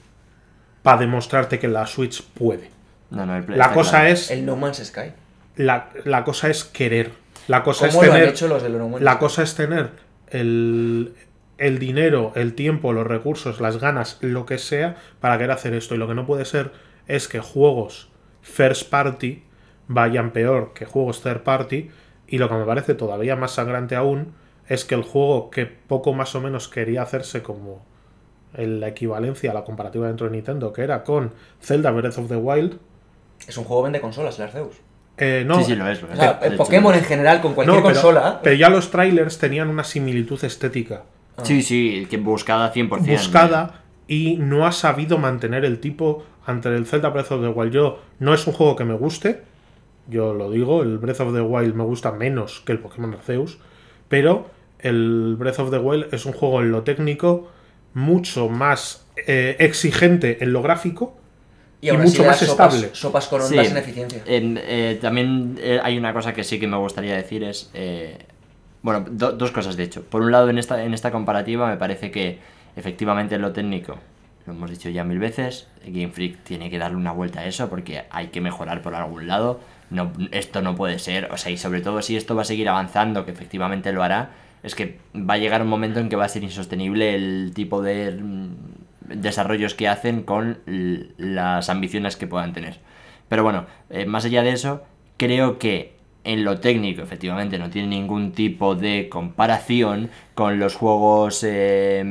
[0.82, 2.70] para demostrarte que la Switch puede.
[3.10, 4.06] No, no, el La cosa claro.
[4.14, 5.12] es El No Man's Sky.
[5.56, 7.10] la, la cosa es querer.
[7.48, 9.20] La cosa ¿Cómo es lo han tener hecho los de No Man's La Sky?
[9.20, 9.90] cosa es tener
[10.30, 11.12] el,
[11.58, 15.94] el dinero, el tiempo, los recursos, las ganas, lo que sea, para querer hacer esto.
[15.94, 18.09] Y lo que no puede ser es que juegos
[18.42, 19.42] first party
[19.88, 21.90] vayan peor que juegos third party
[22.28, 24.34] Y lo que me parece todavía más sangrante aún
[24.68, 27.82] es que el juego que poco más o menos quería hacerse como
[28.54, 31.32] en la equivalencia a la comparativa dentro de Nintendo, que era con
[31.62, 32.78] Zelda Breath of the Wild,
[33.46, 34.76] Es un juego vende consolas, el Arceus.
[35.16, 36.02] eh, no, Sí, sí, lo es.
[36.02, 38.40] Lo O sea, el Pokémon en general, con cualquier no, pero, consola.
[38.42, 41.04] pero ya los trailers tenían una similitud estética
[41.44, 43.06] Sí, sí, que buscada 100%.
[43.06, 47.72] buscada y no ha sabido mantener el tipo ante el Zelda Breath of the Wild.
[47.72, 49.42] Yo no es un juego que me guste,
[50.09, 53.59] yo lo digo, el Breath of the Wild me gusta menos que el Pokémon Arceus,
[54.09, 54.46] pero
[54.80, 57.49] el Breath of the Wild es un juego en lo técnico
[57.94, 61.16] mucho más eh, exigente en lo gráfico
[61.80, 62.90] y aún mucho más sopas, estable.
[62.94, 63.55] Sopas con Sí.
[63.55, 64.22] ondas en eficiencia.
[64.26, 67.70] En, eh, también eh, hay una cosa que sí que me gustaría decir es...
[67.74, 68.18] eh,
[68.82, 70.03] bueno, do- dos cosas de hecho.
[70.05, 72.38] Por un lado, en esta, en esta comparativa me parece que
[72.76, 73.96] efectivamente en lo técnico,
[74.49, 77.68] lo hemos dicho ya mil veces, Game Freak tiene que darle una vuelta a eso
[77.68, 79.61] porque hay que mejorar por algún lado.
[79.90, 82.68] No, esto no puede ser, o sea, y sobre todo si esto va a seguir
[82.68, 84.30] avanzando, que efectivamente lo hará,
[84.62, 87.80] es que va a llegar un momento en que va a ser insostenible el tipo
[87.80, 88.49] de mm,
[89.20, 90.59] desarrollos que hacen con
[91.16, 92.80] las ambiciones que puedan tener.
[93.28, 94.82] Pero bueno, eh, más allá de eso,
[95.16, 101.42] creo que en lo técnico, efectivamente, no tiene ningún tipo de comparación con los juegos
[101.42, 102.03] eh,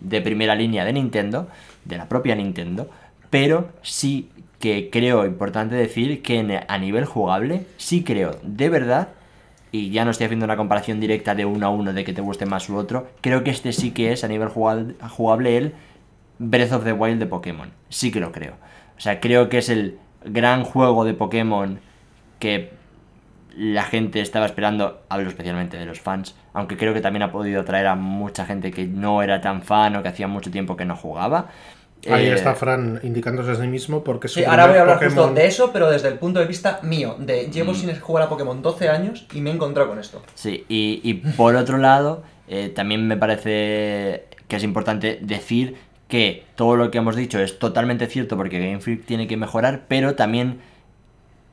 [0.00, 1.48] de primera línea de Nintendo,
[1.88, 2.88] de la propia Nintendo,
[3.30, 4.30] pero sí
[4.60, 9.08] que creo importante decir que a nivel jugable, sí creo de verdad,
[9.70, 12.22] y ya no estoy haciendo una comparación directa de uno a uno de que te
[12.22, 15.74] guste más u otro, creo que este sí que es a nivel jugal- jugable el
[16.38, 17.70] Breath of the Wild de Pokémon.
[17.88, 18.54] Sí que lo creo.
[18.96, 21.80] O sea, creo que es el gran juego de Pokémon
[22.38, 22.70] que
[23.56, 27.60] la gente estaba esperando, hablo especialmente de los fans, aunque creo que también ha podido
[27.60, 30.84] atraer a mucha gente que no era tan fan o que hacía mucho tiempo que
[30.84, 31.48] no jugaba.
[32.08, 35.02] Ahí Eh, está Fran indicándose a sí mismo porque su Sí, ahora voy a hablar
[35.04, 37.16] justo de eso, pero desde el punto de vista mío.
[37.18, 37.50] De Mm.
[37.50, 40.22] llevo sin jugar a Pokémon 12 años y me he encontrado con esto.
[40.34, 45.76] Sí, y, y por otro lado, eh, también me parece que es importante decir
[46.08, 49.82] que todo lo que hemos dicho es totalmente cierto porque Game Freak tiene que mejorar,
[49.88, 50.60] pero también,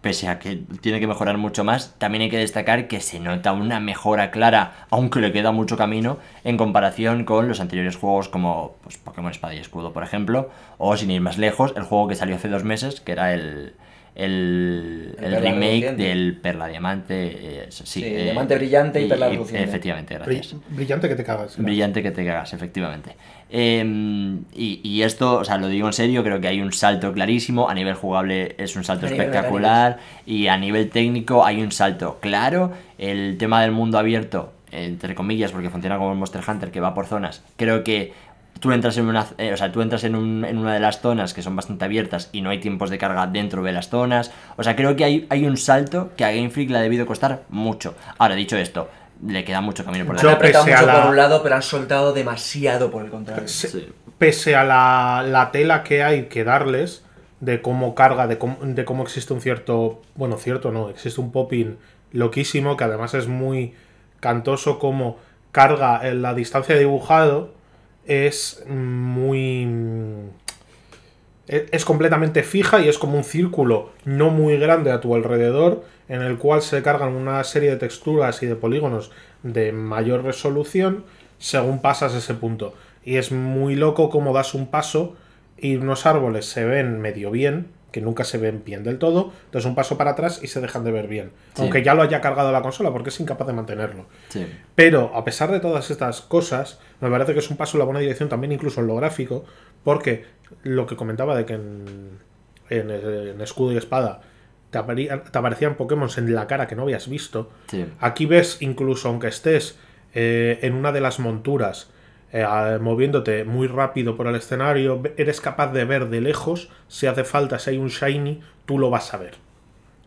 [0.06, 3.54] pese a que tiene que mejorar mucho más, también hay que destacar que se nota
[3.54, 8.76] una mejora clara, aunque le queda mucho camino, en comparación con los anteriores juegos como
[8.84, 12.14] pues, Pokémon Espada y Escudo, por ejemplo, o sin ir más lejos, el juego que
[12.14, 13.74] salió hace dos meses, que era el...
[14.16, 16.04] El, El el Perla remake Reluciente.
[16.04, 17.14] del Perla Diamante.
[17.34, 19.64] eh, sí, Sí, eh, Diamante Brillante y Perla Reluciente.
[19.68, 20.56] Efectivamente, gracias.
[20.56, 21.58] Bri- brillante que te cagas.
[21.58, 23.16] Brillante que te cagas, efectivamente.
[23.50, 23.84] Eh,
[24.56, 27.70] y, y esto, o sea, lo digo en serio, creo que hay un salto clarísimo.
[27.70, 30.00] A nivel jugable es un salto A espectacular.
[30.26, 32.72] Y a nivel técnico hay un salto claro.
[32.98, 36.94] El tema del mundo abierto, entre comillas, porque funciona como el Monster Hunter, que va
[36.94, 38.14] por zonas, creo que
[38.60, 41.02] tú entras en una, eh, o sea, tú entras en, un- en una de las
[41.02, 44.32] zonas que son bastante abiertas y no hay tiempos de carga dentro de las zonas.
[44.58, 47.06] O sea, creo que hay, hay un salto que a Game Freak le ha debido
[47.06, 47.96] costar mucho.
[48.18, 48.90] Ahora, dicho esto,
[49.26, 50.58] le queda mucho camino por Yo han delante.
[50.58, 53.48] apretado pese mucho la- por un lado, pero han soltado demasiado por el contrario.
[53.48, 53.88] Se- Sí.
[54.18, 57.04] Pese a la, la tela que hay que darles
[57.42, 60.02] de cómo carga, de cómo, de cómo existe un cierto.
[60.16, 61.76] Bueno, cierto no, existe un popping
[62.14, 63.74] loquísimo que además es muy
[64.22, 65.18] cantoso como
[65.52, 67.54] carga en la distancia de dibujado.
[68.06, 69.68] Es muy.
[71.48, 76.24] Es completamente fija y es como un círculo no muy grande a tu alrededor en
[76.24, 79.12] el cual se cargan una serie de texturas y de polígonos
[79.44, 81.04] de mayor resolución
[81.38, 82.74] según pasas ese punto.
[83.04, 85.16] Y es muy loco como das un paso
[85.58, 89.64] y unos árboles se ven medio bien, que nunca se ven bien del todo, das
[89.64, 91.32] un paso para atrás y se dejan de ver bien.
[91.54, 91.62] Sí.
[91.62, 94.06] Aunque ya lo haya cargado la consola porque es incapaz de mantenerlo.
[94.28, 94.46] Sí.
[94.76, 97.86] Pero a pesar de todas estas cosas, me parece que es un paso en la
[97.86, 99.46] buena dirección también incluso en lo gráfico,
[99.86, 100.26] porque
[100.64, 102.20] lo que comentaba de que en,
[102.70, 104.20] en- en escudo y espada
[104.72, 107.86] te, aparecían Pokémon en la cara que no habías visto, Sí.
[108.02, 109.78] aquí ves incluso aunque estés
[110.14, 111.90] eh, en una de las monturas,
[112.38, 117.24] eh, moviéndote muy rápido por el escenario, eres capaz de ver de lejos, si hace
[117.24, 119.36] falta, si hay un shiny, tú lo vas a ver.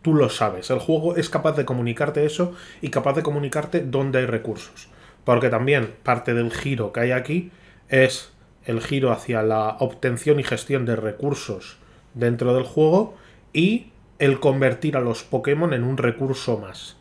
[0.03, 0.69] Tú lo sabes.
[0.69, 2.53] El juego es capaz de comunicarte eso
[2.83, 4.89] y capaz de comunicarte dónde hay recursos.
[5.23, 7.49] Porque también parte del giro que hay aquí
[7.87, 8.31] es
[8.63, 11.77] el giro hacia la obtención y gestión de recursos
[12.13, 13.17] dentro del juego
[13.53, 13.87] y
[14.19, 16.95] el convertir a los Pokémon en un recurso más.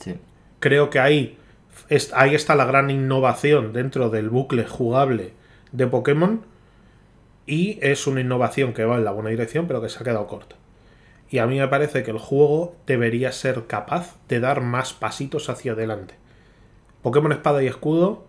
[0.00, 0.16] Sí.
[0.60, 1.38] Creo que ahí,
[1.88, 5.32] es- ahí está la gran innovación dentro del bucle jugable
[5.72, 6.42] de Pokémon
[7.46, 10.26] y es una innovación que va en la buena dirección pero que se ha quedado
[10.26, 10.56] corta.
[11.28, 15.48] Y a mí me parece que el juego debería ser capaz de dar más pasitos
[15.48, 16.14] hacia adelante.
[17.02, 18.24] Pokémon Espada y Escudo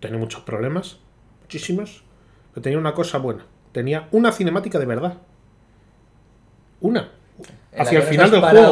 [0.00, 0.98] tenía muchos problemas,
[1.42, 2.04] muchísimos,
[2.52, 3.44] pero tenía una cosa buena.
[3.72, 5.18] Tenía una cinemática de verdad.
[6.80, 7.10] Una.
[7.76, 8.66] Hacia el final del juego.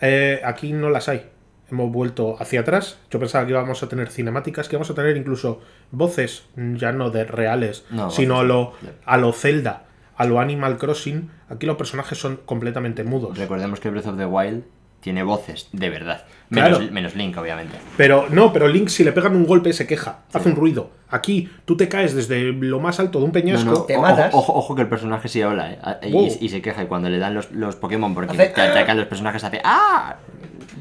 [0.00, 1.30] Eh, aquí no las hay.
[1.70, 2.98] Hemos vuelto hacia atrás.
[3.10, 5.60] Yo pensaba que íbamos a tener cinemáticas, que íbamos a tener incluso
[5.90, 8.72] voces, ya no de reales, No, sino a lo,
[9.04, 9.84] a lo Zelda,
[10.16, 11.30] a lo Animal Crossing.
[11.48, 13.36] Aquí los personajes son completamente mudos.
[13.38, 14.64] Recordemos que Breath of the Wild
[15.00, 16.24] tiene voces, de verdad.
[16.48, 16.92] Menos, Claro.
[16.92, 17.76] menos Link, obviamente.
[17.96, 20.90] Pero no, pero Link si le pegan un golpe se queja, hace un ruido.
[21.08, 23.70] Aquí tú te caes desde lo más alto de un peñasco.
[23.70, 24.34] no, Te matas.
[24.34, 25.78] Ojo, ojo que el personaje sí habla, ¿eh?
[26.08, 26.28] Y- Wow.
[26.40, 26.82] Y, se queja.
[26.82, 30.16] Y cuando le dan los, los Pokémon porque Hace- te atacan los personajes, hace ¡Ah!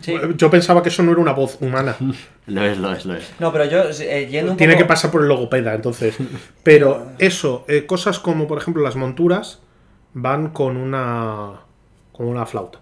[0.01, 0.15] Sí.
[0.35, 1.95] Yo pensaba que eso no era una voz humana.
[2.47, 3.33] Lo es, lo es, lo es.
[3.39, 4.83] No, pero yo, eh, yendo un Tiene poco...
[4.83, 6.15] que pasar por el logopeda, entonces.
[6.63, 9.61] Pero eso, eh, cosas como por ejemplo las monturas
[10.13, 11.61] van con una
[12.11, 12.79] con una flauta.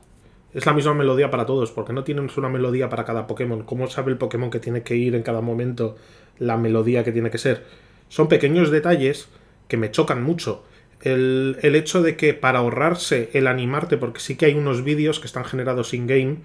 [0.53, 3.63] Es la misma melodía para todos, porque no tienen una melodía para cada Pokémon.
[3.63, 5.95] ¿Cómo sabe el Pokémon que tiene que ir en cada momento
[6.39, 7.63] la melodía que tiene que ser?
[8.09, 9.29] Son pequeños detalles
[9.69, 10.63] que me chocan mucho.
[11.01, 15.19] El, el hecho de que para ahorrarse el animarte, porque sí que hay unos vídeos
[15.19, 16.39] que están generados in-game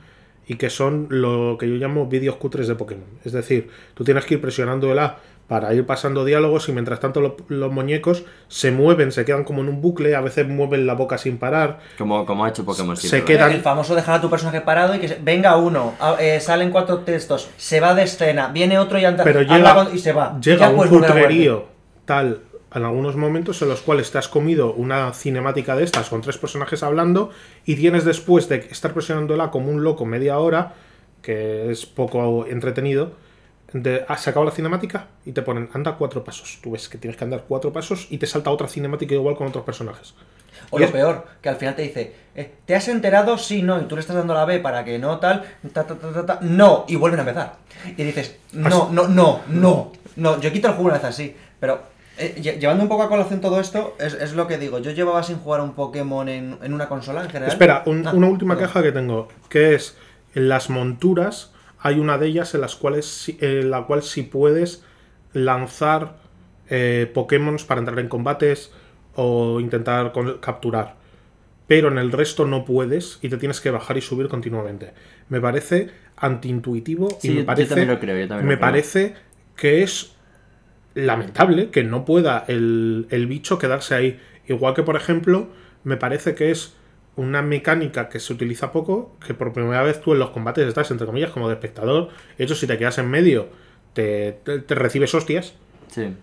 [0.49, 3.05] y que son lo que yo llamo vídeos cutres de Pokémon.
[3.25, 7.01] Es decir, tú tienes que ir presionando el A para ir pasando diálogos y mientras
[7.01, 10.87] tanto lo- los muñecos se mueven, se quedan como en un bucle, a veces mueven
[10.87, 11.79] la boca sin parar.
[11.97, 13.35] Como, como ha hecho Pokémon Se siempre.
[13.37, 16.17] queda- Eh, El famoso dejar a tu personaje parado y que se- venga uno, a-
[16.21, 19.95] eh, salen cuatro textos, se va de escena, viene otro y anda Pero llega, con-
[19.95, 20.39] y se va.
[20.41, 21.65] llega Ya un cutrerío
[22.05, 22.41] tal
[22.75, 26.37] en algunos momentos en los cuales te has comido una cinemática de estas con tres
[26.39, 27.31] personajes hablando
[27.65, 30.75] y tienes después de estar presionándola como un loco media hora,
[31.23, 33.13] que es poco entretenido,
[33.73, 36.59] de, ah, se acaba la cinemática y te ponen anda cuatro pasos.
[36.63, 39.47] Tú ves que tienes que andar cuatro pasos y te salta otra cinemática igual con
[39.49, 40.15] otros personajes.
[40.71, 43.39] O Y lo es- peor, que al final te dice, eh, ¿te has enterado?
[43.39, 45.43] Sí, no, y tú le estás dando la B para que no tal,
[45.73, 47.57] ta, ta, ta, ta, ta, no, y vuelven a empezar.
[47.97, 51.81] Y dices, no, no, no, no, no, yo quito el juego una vez así, pero
[52.19, 54.91] eh, lle- llevando un poco a colación todo esto, es, es lo que digo, yo
[54.91, 57.51] llevaba sin jugar un Pokémon en, en una consola en general.
[57.53, 58.69] Espera, un- Ah, una última perdón.
[58.73, 59.97] queja que tengo, que es
[60.35, 64.85] en las monturas hay una de ellas en las cuales en la cual si puedes
[65.33, 66.17] lanzar
[66.71, 68.73] eh, Pokémon para entrar en combates
[69.15, 70.97] o intentar con- capturar.
[71.67, 74.93] Pero en el resto no puedes y te tienes que bajar y subir continuamente.
[75.29, 78.51] Me parece antiintuitivo Sí, y me yo- yo parece, también lo creo, yo también lo
[78.51, 78.61] me creo.
[78.69, 79.15] parece
[79.57, 80.15] que es
[81.07, 84.21] lamentable que no pueda el, el bicho quedarse ahí.
[84.47, 85.49] Igual que, por ejemplo,
[85.85, 86.75] me parece que es
[87.17, 90.91] una mecánica que se utiliza poco, que por primera vez tú en los combates estás,
[90.91, 92.09] entre comillas, como de espectador.
[92.37, 93.49] De hecho, si te quedas en medio,
[93.93, 95.55] te, te- te recibes hostias.
[95.89, 96.15] Sí.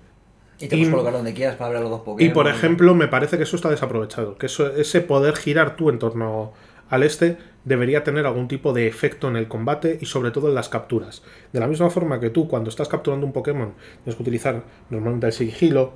[0.59, 2.31] Y te y- puedes colocar donde quieras para ver a los dos Pokémon.
[2.31, 4.37] Y, por ejemplo, me parece que eso está desaprovechado.
[4.37, 6.53] Que eso, ese poder girar tú en torno
[6.89, 10.55] al este debería tener algún tipo de efecto en el combate y sobre todo en
[10.55, 11.23] las capturas.
[11.51, 15.27] De la misma forma que tú, cuando estás capturando un Pokémon, tienes que utilizar normalmente
[15.27, 15.93] el sigilo,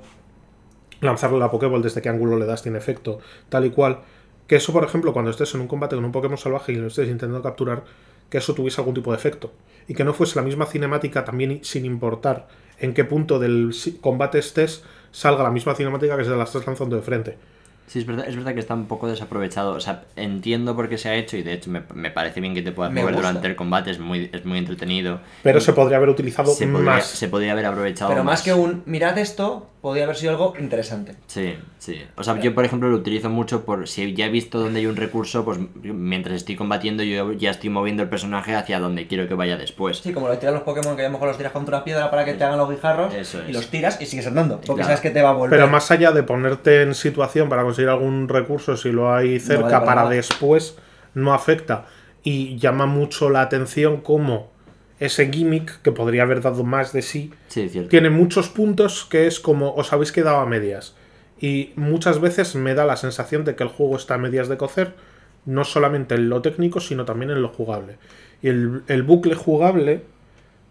[1.00, 4.00] lanzarle la Pokéball desde qué ángulo le das tiene efecto, tal y cual.
[4.46, 6.88] Que eso, por ejemplo, cuando estés en un combate con un Pokémon salvaje y lo
[6.88, 7.84] estés intentando capturar,
[8.28, 9.52] que eso tuviese algún tipo de efecto.
[9.86, 12.48] Y que no fuese la misma cinemática también sin importar
[12.78, 16.96] en qué punto del combate estés, salga la misma cinemática que se la estás lanzando
[16.96, 17.38] de frente.
[17.90, 19.72] Sí, es verdad, es verdad que está un poco desaprovechado.
[19.72, 22.54] O sea, entiendo por qué se ha hecho y de hecho me, me parece bien
[22.54, 23.28] que te puedas Me mover gusta.
[23.28, 25.18] durante el combate, es muy, es muy entretenido.
[25.42, 27.06] Pero Y se podría haber utilizado se podría, más.
[27.06, 31.14] se podría haber aprovechado Pero más que un, mirad esto, podría haber sido algo interesante.
[31.26, 32.02] Sí, sí.
[32.16, 34.86] O sea, yo por ejemplo lo utilizo mucho por si ya he visto dónde hay
[34.86, 39.26] un recurso, pues mientras estoy combatiendo yo ya estoy moviendo el personaje hacia donde quiero
[39.26, 39.98] que vaya después.
[39.98, 42.10] Sí, como lo tiran los Pokémon, que a lo mejor los tiras contra una piedra
[42.10, 44.84] para que te hagan los guijarros, Eso y los tiras y sigues andando, porque Claro.
[44.84, 45.58] sabes que te va a volver.
[45.58, 49.78] Pero más allá de ponerte en situación para conseguir algún recurso, si lo hay cerca
[49.80, 50.76] vale para después,
[51.14, 51.86] no afecta.
[52.22, 54.50] Y llama mucho la atención como
[55.00, 57.88] ese gimmick, que podría haber dado más de sí, Sí, cierto.
[57.90, 60.94] tiene muchos puntos que es como os habéis quedado a medias.
[61.40, 64.58] Y muchas veces me da la sensación de que el juego está a medias de
[64.58, 64.92] cocer,
[65.46, 67.96] no solamente en lo técnico, sino también en lo jugable.
[68.42, 70.02] Y el, el bucle jugable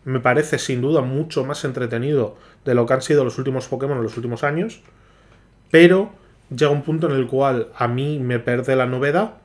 [0.06, 3.98] me parece sin duda mucho más entretenido de lo que han sido los últimos Pokémon
[3.98, 4.82] en los últimos años,
[5.72, 6.12] pero
[6.56, 9.36] llega un punto en el cual a mí me pierde la novedad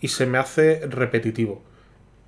[0.00, 1.62] y se me hace repetitivo.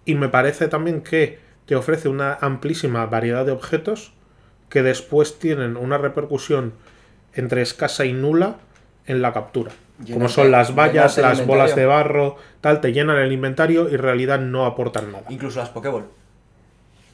[0.04, 4.12] Y me parece también que te ofrece una amplísima variedad de objetos
[4.68, 6.72] que después tienen una repercusión
[7.34, 8.56] entre escasa y nula
[9.06, 9.72] en la captura.
[10.12, 14.00] Como son las vallas, las bolas de barro, tal, te llenan el inventario y en
[14.02, 15.24] realidad no aportan nada.
[15.28, 16.04] Incluso las Pokéball.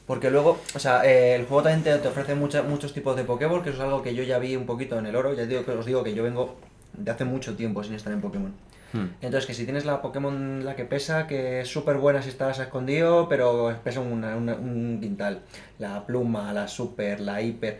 [0.07, 3.23] Porque luego, o sea, eh, el juego también te, te ofrece mucha- muchos tipos de
[3.23, 5.33] Pokéball, que eso es algo que yo ya vi un poquito en el oro.
[5.33, 6.55] Ya digo que os digo que yo vengo
[6.93, 8.51] de hace mucho tiempo sin estar en Pokémon.
[8.93, 9.05] Hmm.
[9.21, 12.59] Entonces, que si tienes la Pokémon la que pesa, que es súper buena si estás
[12.59, 15.39] escondido, pero pesa una- una- un quintal.
[15.79, 17.79] La pluma, la super, la hiper.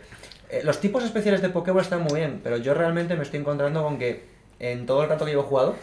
[0.50, 3.82] Eh, los tipos especiales de Pokéball están muy bien, pero yo realmente me estoy encontrando
[3.82, 4.24] con que
[4.58, 5.74] en todo el rato que llevo jugado,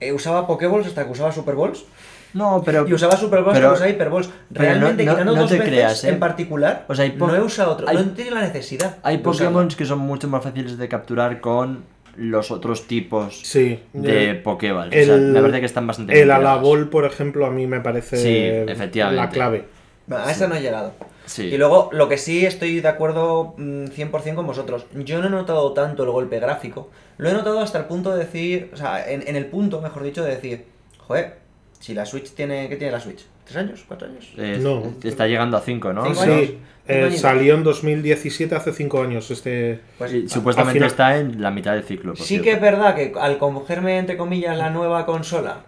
[0.00, 1.84] eh, usaba Pokéballs hasta que usaba Super Balls.
[2.34, 2.86] No, pero.
[2.86, 4.28] Y usaba Super Balls pero- usaba Hyper Balls.
[4.50, 6.08] Realmente, no- no- quitando no dos te veces creas, ¿eh?
[6.10, 7.88] en particular, O sea, no he usado otro.
[7.88, 8.98] hay- no he tenido la necesidad.
[9.02, 9.18] Hay.
[9.18, 11.84] Pokémon que son mucho más fáciles de capturar con
[12.16, 13.80] los otros tipos Sí.
[13.92, 14.94] de El- Pokéballs.
[14.96, 16.30] o sea, me parece que están bastante El bien.
[16.36, 18.36] Alabol, por ejemplo, a mí me parece Sí,
[18.72, 19.20] efectivamente.
[19.22, 19.64] la clave.
[20.10, 20.92] A esa no he llegado.
[21.24, 21.42] Sí.
[21.46, 24.86] Y luego, lo que sí estoy de acuerdo mm, 100% con vosotros.
[24.94, 26.90] Yo no he notado tanto el golpe gráfico.
[27.18, 30.04] Lo he notado hasta el punto de decir, o sea, en, en el punto, mejor
[30.04, 30.64] dicho, de decir,
[30.98, 31.38] joder,
[31.80, 33.24] si la Switch tiene, ¿qué tiene la Switch?
[33.46, 33.84] ¿Tres años?
[33.86, 34.32] ¿Cuatro años?
[34.36, 34.92] Eh, No.
[35.02, 36.04] Está llegando a 5, ¿no?
[36.04, 39.30] Cinco Sí, eh, Cinco salió en 2017, hace 5 años.
[39.30, 39.80] Este.
[39.98, 42.12] Pues Y supuestamente final- está en la mitad del ciclo.
[42.14, 42.44] por sí cierto.
[42.44, 45.64] que es verdad que al cogerme, entre comillas, la nueva consola,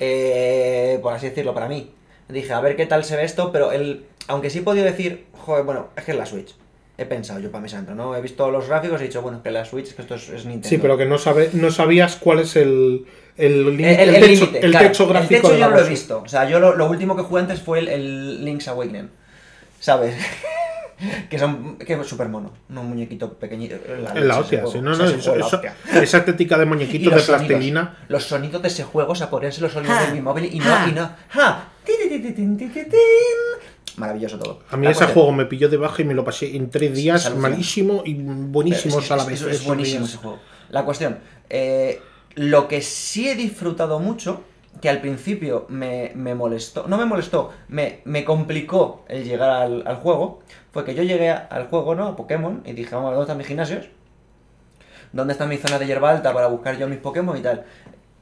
[0.00, 1.90] eh, por así decirlo, para mí,
[2.28, 5.26] dije, a ver qué tal se ve esto, pero el, aunque sí he podido decir,
[5.32, 6.54] joder, bueno, es que es la Switch.
[6.96, 8.14] He pensado yo para mi santo, ¿no?
[8.14, 10.44] He visto los gráficos y he dicho, bueno, que la Switch, que esto es, es
[10.44, 10.68] Nintendo.
[10.68, 13.04] Sí, pero que no, sabe, no sabías cuál es el,
[13.36, 14.86] el, El, el- el el techo, límite, el claro.
[14.86, 16.22] techo gráfico El techo de yo la no lo he visto.
[16.24, 19.10] O sea, yo lo, lo último que jugué antes fue el, el Link's Awakening.
[19.80, 20.14] ¿Sabes?
[21.28, 21.76] que son.
[21.78, 22.52] que es súper mono.
[22.70, 23.74] Un muñequito pequeñito.
[23.74, 25.60] Es la ese hostia, sí, no, O sea, no, eso- la eso-
[26.00, 27.96] esa estética de muñequitos de sonidos, plastilina.
[28.06, 30.06] los sonidos de ese juego, o sea, ponerse los sonidos Ja.
[30.06, 30.86] de mi móvil y no, Ja.
[30.88, 31.10] y no.
[31.30, 31.68] ¡Ja!
[33.96, 34.60] Maravilloso todo.
[34.70, 37.26] A mí ese juego me pilló de baja y me lo pasé en tres días,
[37.36, 39.40] malísimo y buenísimo Es- a la vez.
[39.42, 40.38] Es, es buenísimo ese juego.
[40.70, 41.18] La cuestión,
[41.50, 42.00] eh,
[42.34, 44.42] lo que sí he disfrutado mucho,
[44.80, 49.86] que al principio me, me molestó, no me molestó, me, me complicó el llegar al,
[49.86, 50.40] al juego,
[50.72, 52.08] fue que yo llegué a- al juego, ¿no?
[52.08, 53.86] A Pokémon, y dije, vamos, ¿dónde están mis gimnasios?
[55.12, 57.64] ¿Dónde está mi zona de hierba alta para buscar yo mis Pokémon y tal?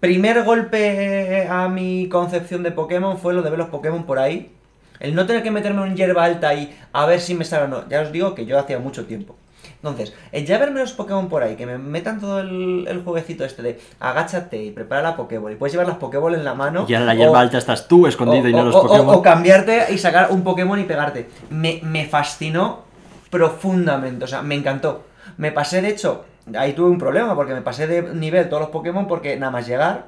[0.00, 4.52] Primer golpe a mi concepción de Pokémon fue lo de ver los Pokémon por ahí.
[5.00, 7.68] El no tener que meterme en hierba alta y a ver si me sale o
[7.68, 7.88] no.
[7.88, 9.36] Ya os digo que yo hacía mucho tiempo.
[9.76, 13.44] Entonces, el ya verme los Pokémon por ahí, que me metan todo el, el jueguecito
[13.44, 16.84] este de agáchate y prepara la Pokéball y puedes llevar las Pokéball en la mano.
[16.88, 19.14] Y en la hierba o- alta estás tú escondido y no los o- Pokémon.
[19.16, 21.28] O, cambiarte y sacar un Pokémon y pegarte.
[21.50, 22.82] Me, me fascinó
[23.30, 25.04] profundamente, o sea, me encantó.
[25.36, 26.24] Me pasé, de hecho,
[26.56, 29.66] ahí tuve un problema porque me pasé de nivel todos los Pokémon porque nada más
[29.66, 30.06] llegar,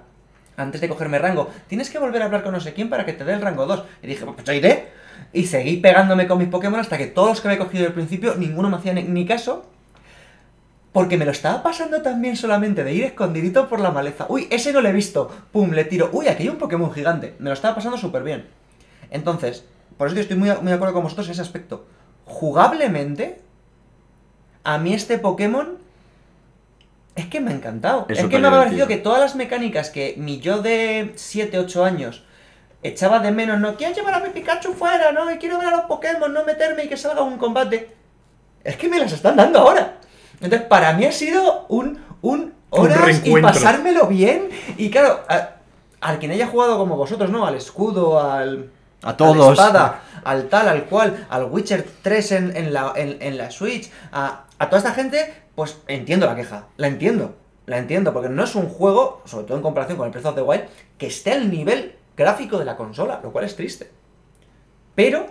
[0.57, 3.13] antes de cogerme rango, tienes que volver a hablar con no sé quién para que
[3.13, 3.85] te dé el rango 2.
[4.03, 4.89] Y dije, pues ya iré.
[5.33, 8.37] Y seguí pegándome con mis Pokémon hasta que todos los que había cogido al principio,
[8.37, 9.67] ninguno me hacía ni, caso.
[10.93, 14.27] Porque me lo estaba pasando también solamente de ir escondidito por la maleza.
[14.29, 15.29] Uy, ese no lo he visto.
[15.51, 16.11] Pum, le tiro.
[16.13, 17.35] Uy, aquí hay un Pokémon gigante.
[17.41, 18.47] Me lo estaba pasando súper bien.
[19.11, 19.65] Entonces,
[19.97, 21.85] por eso estoy muy, muy de acuerdo con vosotros en ese aspecto.
[22.27, 23.41] Jugablemente,
[24.63, 25.79] a mí este Pokémon
[27.17, 28.07] es que me ha encantado.
[28.09, 31.59] Es Es, que me ha parecido que todas las mecánicas que mi yo de 7,
[31.59, 32.25] 8 años
[32.83, 35.71] echaba de menos, no quiero llevar a mi Pikachu fuera, no, y quiero ver a
[35.71, 37.95] los Pokémon, no meterme y que salga un combate.
[38.63, 39.95] Es que me las están dando ahora.
[40.41, 43.53] Entonces, para mí ha sido un, un horas y reencuentro.
[43.53, 44.49] pasármelo bien.
[44.77, 45.51] Y claro, a-
[46.01, 47.47] al quien haya jugado como vosotros, ¿no?
[47.47, 48.71] Al escudo, al.
[49.03, 49.49] A todos.
[49.49, 53.51] A espada, al tal, al cual, al Witcher 3 en, en la, en, en la
[53.51, 57.35] Switch, a, a toda esta gente, pues entiendo la queja, la entiendo,
[57.67, 60.35] la entiendo, porque no es un juego, sobre todo en comparación con el Breath of
[60.35, 60.65] the Wild,
[60.99, 63.91] que esté al nivel gráfico de la consola, lo cual es triste.
[64.95, 65.27] Pero,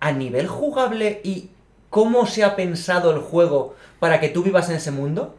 [0.00, 1.50] a nivel jugable y
[1.90, 5.34] cómo se ha pensado el juego para que tú vivas en ese mundo,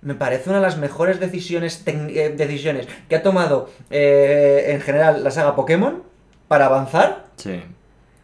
[0.00, 5.24] me parece una de las mejores decisiones, eh, decisiones que ha tomado eh, en general
[5.24, 6.04] la saga Pokémon
[6.46, 7.62] para avanzar Sí.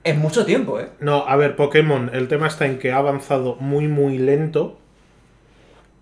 [0.05, 0.89] En mucho tiempo, ¿eh?
[1.01, 4.79] No, a ver, Pokémon, el tema está en que ha avanzado muy, muy lento.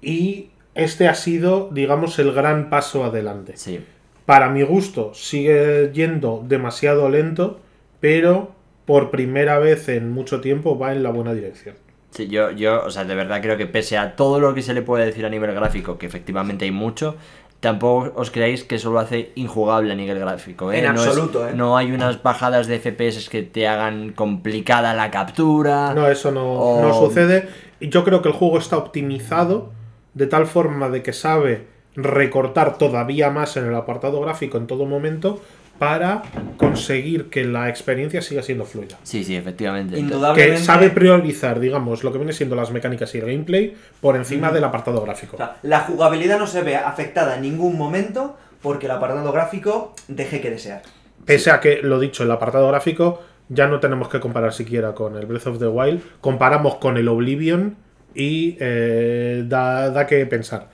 [0.00, 3.53] Y este ha sido, digamos, el gran paso adelante.
[3.57, 3.80] Sí.
[4.26, 7.61] Para mi gusto, sigue yendo demasiado lento,
[8.00, 8.53] pero
[8.84, 11.76] por primera vez en mucho tiempo va en la buena dirección.
[12.11, 14.74] Sí, yo, yo, o sea, de verdad creo que pese a todo lo que se
[14.74, 17.16] le puede decir a nivel gráfico, que efectivamente hay mucho,
[17.63, 20.73] tampoco os creáis que eso lo hace injugable a nivel gráfico.
[20.73, 20.81] ¿eh?
[20.81, 21.53] En No es- absoluto, ¿eh?
[21.55, 25.95] No hay unas bajadas de FPS que te hagan complicada la captura.
[25.95, 27.49] No, eso no, O- no sucede.
[27.79, 29.71] Y yo creo que el juego está optimizado
[30.15, 34.85] de tal forma de que sabe recortar todavía más en el apartado gráfico en todo
[34.85, 35.41] momento
[35.79, 36.23] para
[36.57, 38.99] conseguir que la experiencia siga siendo fluida.
[39.03, 39.95] Sí, sí, efectivamente.
[39.95, 40.62] Que Indudablemente.
[40.64, 44.64] sabe priorizar, digamos, lo que viene siendo las mecánicas y el gameplay por encima del
[44.64, 45.37] apartado gráfico.
[45.37, 49.95] O sea, la jugabilidad no se ve afectada en ningún momento porque el apartado gráfico
[50.07, 50.83] deje que desear.
[51.25, 55.16] Pese a que, lo dicho, el apartado gráfico ya no tenemos que comparar siquiera con
[55.16, 57.77] el Breath of the Wild, comparamos con el Oblivion
[58.14, 60.68] y eh, da, da que pensar.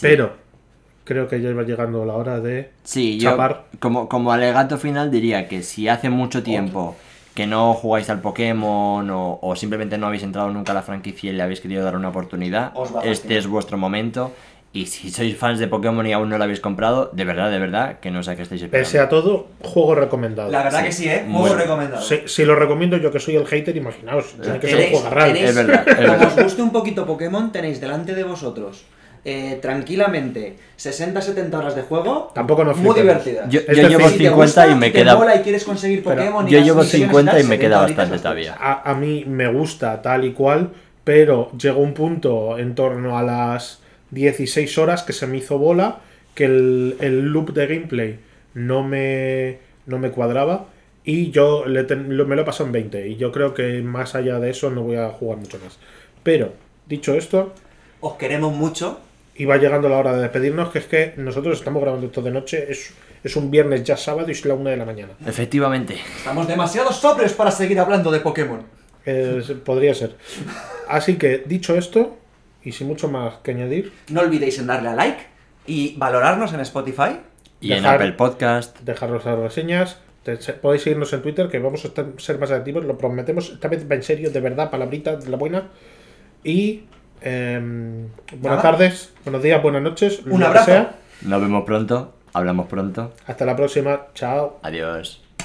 [0.00, 0.43] Pero
[1.04, 3.64] creo que ya iba llegando la hora de Sí, yo chapar.
[3.78, 6.96] como, como alegato final diría que si hace mucho tiempo
[7.34, 11.30] que no jugáis al Pokémon o, o simplemente no habéis entrado nunca a la franquicia
[11.30, 12.72] y le habéis querido dar una oportunidad,
[13.04, 14.32] este es vuestro momento.
[14.72, 17.60] Y si sois fans de Pokémon y aún no lo habéis comprado, de verdad, de
[17.60, 18.84] verdad, que no sé a qué estáis esperando.
[18.84, 20.50] Pese a todo, juego recomendado.
[20.50, 20.86] La verdad Sí.
[20.86, 21.22] que sí, ¿eh?
[21.24, 21.62] Muy Juego bueno.
[21.62, 22.02] recomendado.
[22.02, 24.34] Si, si lo recomiendo yo que soy el hater, imaginaos.
[24.42, 27.06] Tiene que ser un Tenéis- juego tenéis- Es verdad, es Como os guste un poquito
[27.06, 28.84] Pokémon, tenéis delante de vosotros
[29.24, 32.30] eh, tranquilamente 60-70 horas de juego.
[32.34, 33.24] Tampoco nos Muy flipemos.
[33.24, 33.50] divertidas.
[33.50, 35.16] Yo, llevo Si te 50 gusta y me queda.
[35.16, 38.18] mola y quieres conseguir Pokémon Yo llevo misiones y 50 y me 70 queda bastante
[38.18, 38.56] todavía.
[38.58, 40.70] A, a mí me gusta tal y cual,
[41.04, 45.98] pero llegó un punto en torno a las 16 horas que se me hizo bola,
[46.34, 48.18] que el, el loop de gameplay
[48.54, 50.66] no me, no me cuadraba
[51.04, 53.82] y yo le ten- lo- me lo he pasado en 20 y yo creo que
[53.82, 55.78] más allá de eso no voy a jugar mucho más.
[56.22, 56.52] Pero,
[56.86, 57.52] dicho esto,
[58.00, 58.98] Os queremos mucho.
[59.36, 62.30] Y va llegando la hora de despedirnos, que es que nosotros estamos grabando esto de
[62.30, 65.12] noche, es, es un viernes ya sábado y es la una de la mañana.
[65.26, 65.96] Efectivamente.
[66.18, 68.62] Estamos demasiado sobrios para seguir hablando de Pokémon.
[69.06, 70.16] Eh, podría ser.
[70.88, 72.16] Así que, dicho esto,
[72.62, 75.22] y sin mucho más que añadir, No olvidéis en darle a like
[75.66, 77.18] y valorarnos en Spotify.
[77.60, 78.78] Y en Dejar- Apple Podcast.
[78.80, 79.98] dejarnos las reseñas.
[80.62, 83.50] podéis seguirnos en Twitter, que vamos a estar- ser más activos, lo prometemos.
[83.50, 85.68] Esta vez va en serio, de verdad, palabrita de la buena.
[86.42, 86.84] Y
[87.24, 88.08] em,
[88.38, 88.62] buenas Nada.
[88.62, 90.20] tardes, buenos días, buenas noches.
[90.26, 90.66] Un lo que abrazo.
[90.66, 90.94] sea.
[91.22, 92.14] Nos vemos pronto.
[92.32, 93.12] Hablamos pronto.
[93.26, 94.06] Hasta la próxima.
[94.14, 94.58] Chao.
[94.62, 95.23] Adiós.